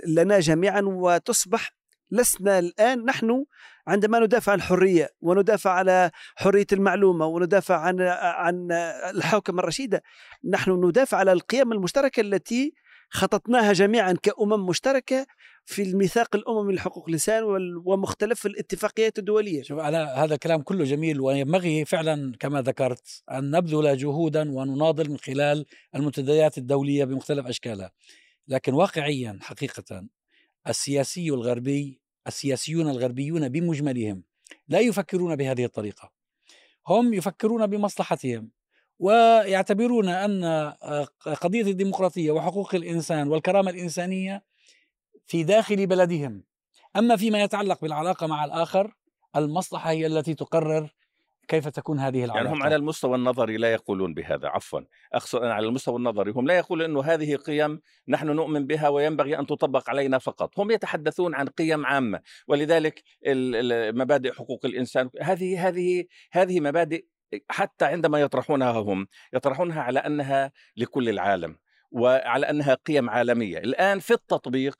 لنا 0.07 0.39
جميعا 0.39 0.81
وتصبح 0.81 1.81
لسنا 2.11 2.59
الآن 2.59 3.05
نحن 3.05 3.45
عندما 3.87 4.19
ندافع 4.19 4.51
عن 4.51 4.57
الحرية 4.57 5.09
وندافع 5.21 5.71
على 5.71 6.11
حرية 6.35 6.67
المعلومة 6.73 7.25
وندافع 7.25 7.75
عن 7.75 8.01
عن 8.21 8.67
الحوكمة 9.15 9.59
الرشيدة 9.59 10.03
نحن 10.49 10.85
ندافع 10.85 11.17
على 11.17 11.31
القيم 11.31 11.71
المشتركة 11.71 12.21
التي 12.21 12.73
خططناها 13.09 13.73
جميعا 13.73 14.13
كأمم 14.23 14.65
مشتركة 14.65 15.25
في 15.65 15.81
الميثاق 15.81 16.35
الأممي 16.35 16.73
لحقوق 16.73 17.05
الإنسان 17.07 17.43
ومختلف 17.85 18.45
الاتفاقيات 18.45 19.19
الدولية. 19.19 19.63
شوف 19.63 19.79
على 19.79 19.97
هذا 19.97 20.33
الكلام 20.33 20.61
كله 20.61 20.83
جميل 20.83 21.21
وينبغي 21.21 21.85
فعلا 21.85 22.33
كما 22.39 22.61
ذكرت 22.61 23.23
أن 23.31 23.51
نبذل 23.51 23.97
جهودا 23.97 24.51
ونناضل 24.51 25.09
من 25.09 25.17
خلال 25.17 25.65
المنتديات 25.95 26.57
الدولية 26.57 27.05
بمختلف 27.05 27.47
أشكالها. 27.47 27.91
لكن 28.47 28.73
واقعيا 28.73 29.39
حقيقة 29.41 30.07
السياسي 30.67 31.29
الغربي 31.29 32.00
السياسيون 32.27 32.89
الغربيون 32.89 33.49
بمجملهم 33.49 34.23
لا 34.67 34.79
يفكرون 34.79 35.35
بهذه 35.35 35.65
الطريقة. 35.65 36.11
هم 36.87 37.13
يفكرون 37.13 37.67
بمصلحتهم 37.67 38.51
ويعتبرون 38.99 40.09
أن 40.09 40.43
آه، 40.43 41.07
قضية 41.41 41.61
الديمقراطية 41.61 42.31
وحقوق 42.31 42.75
الإنسان 42.75 43.27
والكرامة 43.27 43.71
الإنسانية 43.71 44.43
في 45.27 45.43
داخل 45.43 45.87
بلدهم. 45.87 46.43
أما 46.95 47.15
فيما 47.15 47.43
يتعلق 47.43 47.81
بالعلاقة 47.81 48.27
مع 48.27 48.45
الآخر 48.45 48.93
المصلحة 49.35 49.89
هي 49.89 50.05
التي 50.05 50.33
تقرر 50.33 50.93
كيف 51.51 51.67
تكون 51.67 51.99
هذه 51.99 52.25
العلاقه 52.25 52.43
يعني 52.43 52.57
هم 52.57 52.63
على 52.63 52.75
المستوى 52.75 53.15
النظري 53.15 53.57
لا 53.57 53.73
يقولون 53.73 54.13
بهذا 54.13 54.47
عفوا. 54.47 54.81
أقصد 55.13 55.43
على 55.43 55.67
المستوى 55.67 55.95
النظري 55.95 56.31
هم 56.31 56.47
لا 56.47 56.57
يقولون 56.57 56.89
إنه 56.89 57.03
هذه 57.03 57.35
قيم 57.35 57.79
نحن 58.07 58.27
نؤمن 58.27 58.67
بها 58.67 58.89
وينبغي 58.89 59.39
أن 59.39 59.45
تطبق 59.45 59.89
علينا 59.89 60.17
فقط. 60.17 60.59
هم 60.59 60.71
يتحدثون 60.71 61.35
عن 61.35 61.47
قيم 61.47 61.85
عامة 61.85 62.21
ولذلك 62.47 63.03
مبادئ 63.95 64.33
حقوق 64.33 64.65
الإنسان 64.65 65.09
هذه 65.21 65.67
هذه 65.67 66.05
هذه 66.31 66.59
مبادئ 66.59 67.05
حتى 67.49 67.85
عندما 67.85 68.21
يطرحونها 68.21 68.71
هم 68.71 69.07
يطرحونها 69.33 69.81
على 69.81 69.99
أنها 69.99 70.51
لكل 70.77 71.09
العالم 71.09 71.57
وعلى 71.91 72.49
أنها 72.49 72.73
قيم 72.73 73.09
عالمية. 73.09 73.57
الآن 73.57 73.99
في 73.99 74.13
التطبيق 74.13 74.75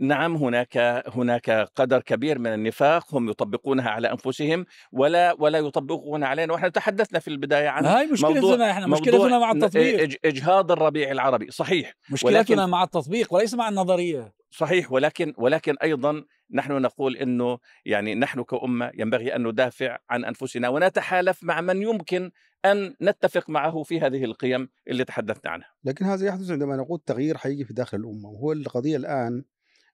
نعم 0.00 0.36
هناك 0.36 1.04
هناك 1.06 1.50
قدر 1.50 2.00
كبير 2.00 2.38
من 2.38 2.54
النفاق 2.54 3.14
هم 3.14 3.30
يطبقونها 3.30 3.90
على 3.90 4.10
أنفسهم 4.10 4.66
ولا 4.92 5.36
ولا 5.38 5.58
يطبقونها 5.58 6.28
علينا. 6.28 6.52
ونحن 6.52 6.72
تحدثنا 6.72 7.18
في 7.18 7.28
البداية 7.28 7.68
عن 7.68 7.84
هاي 7.84 8.06
مشكلتنا 8.06 8.70
إحنا 8.70 8.86
مشكلتنا 8.86 9.38
مع 9.38 9.50
التطبيق. 9.50 10.18
إجهاض 10.24 10.72
الربيع 10.72 11.10
العربي. 11.10 11.50
صحيح 11.50 11.94
مشكلتنا 12.10 12.66
مع 12.66 12.82
التطبيق 12.82 13.34
وليس 13.34 13.54
مع 13.54 13.68
النظرية. 13.68 14.32
صحيح 14.50 14.92
ولكن 14.92 15.34
ولكن 15.36 15.76
أيضا 15.82 16.24
نحن 16.52 16.72
نقول 16.72 17.16
إنه 17.16 17.58
يعني 17.84 18.14
نحن 18.14 18.42
كأمة 18.42 18.90
ينبغي 18.94 19.36
أن 19.36 19.46
ندافع 19.46 19.98
عن 20.10 20.24
أنفسنا 20.24 20.68
ونتحالف 20.68 21.44
مع 21.44 21.60
من 21.60 21.82
يمكن 21.82 22.30
أن 22.64 22.94
نتفق 23.02 23.50
معه 23.50 23.82
في 23.82 24.00
هذه 24.00 24.24
القيم 24.24 24.68
اللي 24.88 25.04
تحدثنا 25.04 25.50
عنها. 25.50 25.68
لكن 25.84 26.04
هذا 26.04 26.26
يحدث 26.26 26.50
عندما 26.50 26.76
نقول 26.76 27.00
تغيير 27.06 27.36
حقيقي 27.36 27.64
في 27.64 27.74
داخل 27.74 27.98
الأمة 27.98 28.28
وهو 28.28 28.52
القضية 28.52 28.96
الآن 28.96 29.44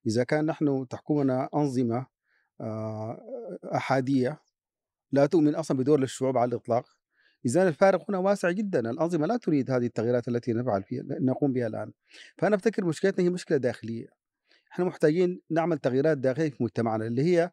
إذا 0.07 0.25
كان 0.25 0.47
نحن 0.47 0.87
تحكمنا 0.88 1.49
أنظمة 1.55 2.07
آه، 2.61 3.21
أحادية 3.75 4.43
لا 5.12 5.27
تؤمن 5.27 5.55
أصلا 5.55 5.77
بدور 5.77 6.01
للشعوب 6.01 6.38
على 6.38 6.49
الإطلاق. 6.49 6.87
إذا 7.47 7.69
الفارق 7.69 8.11
هنا 8.11 8.19
واسع 8.19 8.51
جدا. 8.51 8.91
الأنظمة 8.91 9.27
لا 9.27 9.37
تريد 9.37 9.71
هذه 9.71 9.87
التغييرات 9.87 10.29
التي 10.29 10.53
نفعل 10.53 10.83
فيها 10.83 11.03
نقوم 11.09 11.53
بها 11.53 11.67
الآن. 11.67 11.93
فأنا 12.38 12.57
أفتكر 12.57 12.85
مشكلتنا 12.85 13.25
هي 13.25 13.31
مشكلة 13.31 13.59
داخلية. 13.59 14.07
إحنا 14.73 14.85
محتاجين 14.85 15.41
نعمل 15.51 15.79
تغييرات 15.79 16.19
داخلية 16.19 16.51
في 16.51 16.62
مجتمعنا 16.62 17.07
اللي 17.07 17.23
هي 17.23 17.51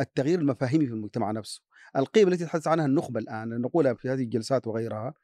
التغيير 0.00 0.38
المفاهيمي 0.38 0.86
في 0.86 0.92
المجتمع 0.92 1.30
نفسه. 1.30 1.62
القيم 1.96 2.28
التي 2.28 2.44
تتحدث 2.44 2.68
عنها 2.68 2.86
النخبة 2.86 3.20
الآن 3.20 3.48
نقولها 3.60 3.94
في 3.94 4.08
هذه 4.08 4.22
الجلسات 4.22 4.66
وغيرها 4.66 5.14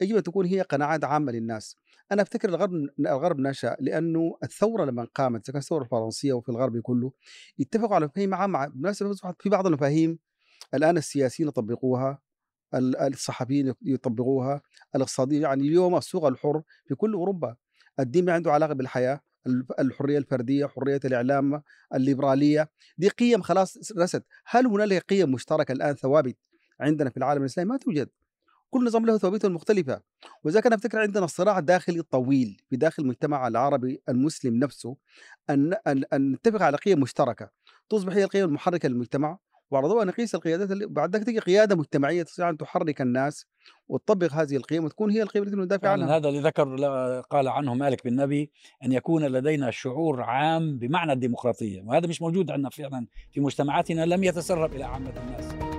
يجب 0.00 0.16
أن 0.16 0.22
تكون 0.22 0.46
هي 0.46 0.60
قناعات 0.60 1.04
عامة 1.04 1.32
للناس. 1.32 1.76
أنا 2.12 2.22
أفتكر 2.22 2.48
الغرب 2.48 2.72
الغرب 3.00 3.40
نشأ 3.40 3.76
لأنه 3.80 4.38
الثورة 4.42 4.84
لما 4.84 5.06
قامت 5.14 5.44
كانت 5.46 5.56
الثورة 5.56 5.82
الفرنسية 5.84 6.32
وفي 6.32 6.48
الغرب 6.48 6.78
كله 6.78 7.12
اتفقوا 7.60 7.94
على 7.94 8.06
مفاهيم 8.06 8.34
عامة. 8.34 8.66
بالمناسبة 8.66 9.14
في 9.38 9.48
بعض 9.48 9.66
المفاهيم 9.66 10.18
الآن 10.74 10.96
السياسيين 10.96 11.48
يطبقوها 11.48 12.18
الصحفيين 12.74 13.74
يطبقوها 13.82 14.62
الاقتصاديين 14.96 15.42
يعني 15.42 15.68
اليوم 15.68 15.96
السوق 15.96 16.26
الحر 16.26 16.62
في 16.88 16.94
كل 16.94 17.12
أوروبا. 17.14 17.56
الدين 18.00 18.24
ما 18.24 18.32
عنده 18.32 18.52
علاقة 18.52 18.74
بالحياة 18.74 19.20
الحرية 19.80 20.18
الفردية 20.18 20.66
حرية 20.66 21.00
الإعلام 21.04 21.62
الليبرالية. 21.94 22.70
دي 22.98 23.08
قيم 23.08 23.42
خلاص 23.42 23.92
رست. 23.98 24.24
هل 24.46 24.66
هنالك 24.66 25.02
قيم 25.02 25.32
مشتركة 25.32 25.72
الآن 25.72 25.94
ثوابت 25.94 26.36
عندنا 26.80 27.10
في 27.10 27.16
العالم 27.16 27.40
الإسلامي؟ 27.40 27.70
ما 27.70 27.76
توجد. 27.76 28.08
كل 28.70 28.84
نظام 28.84 29.06
له 29.06 29.18
ثوابته 29.18 29.46
المختلفة. 29.46 30.00
وإذا 30.44 30.60
كان 30.60 30.72
أفتكر 30.72 30.98
عندنا 30.98 31.26
صراع 31.26 31.60
داخلي 31.60 32.02
طويل 32.02 32.60
في 32.70 32.76
داخل 32.76 33.02
المجتمع 33.02 33.48
العربي 33.48 34.02
المسلم 34.08 34.54
نفسه 34.54 34.96
أن 35.50 35.74
أن, 35.86 36.04
أن 36.12 36.32
نتفق 36.32 36.62
على 36.62 36.76
قيم 36.76 37.00
مشتركة. 37.00 37.50
تصبح 37.88 38.12
هي 38.12 38.24
القيم 38.24 38.44
المحركة 38.44 38.88
للمجتمع 38.88 39.38
وعلى 39.70 39.88
ضوء 39.88 40.04
نقيس 40.04 40.34
القيادات 40.34 40.70
اللي 40.70 40.86
بعد 40.86 41.16
ذلك 41.16 41.26
تجي 41.26 41.38
قيادة 41.38 41.76
مجتمعية 41.76 42.22
تستطيع 42.22 42.50
أن 42.50 42.56
تحرك 42.56 43.00
الناس 43.00 43.46
وتطبق 43.88 44.32
هذه 44.32 44.56
القيم 44.56 44.84
وتكون 44.84 45.10
هي 45.10 45.22
القيم 45.22 45.42
التي 45.42 45.56
ندافع 45.56 45.88
عنها. 45.90 46.16
هذا 46.16 46.28
اللي 46.28 46.40
ذكر 46.40 46.74
قال 47.20 47.48
عنه 47.48 47.74
مالك 47.74 48.04
بن 48.04 48.16
نبي 48.16 48.50
أن 48.84 48.92
يكون 48.92 49.24
لدينا 49.24 49.70
شعور 49.70 50.22
عام 50.22 50.78
بمعنى 50.78 51.12
الديمقراطية 51.12 51.82
وهذا 51.82 52.06
مش 52.06 52.22
موجود 52.22 52.50
عندنا 52.50 52.70
فعلا 52.70 53.06
في 53.32 53.40
مجتمعاتنا 53.40 54.06
لم 54.06 54.24
يتسرب 54.24 54.72
إلى 54.72 54.84
عامة 54.84 55.12
الناس. 55.16 55.77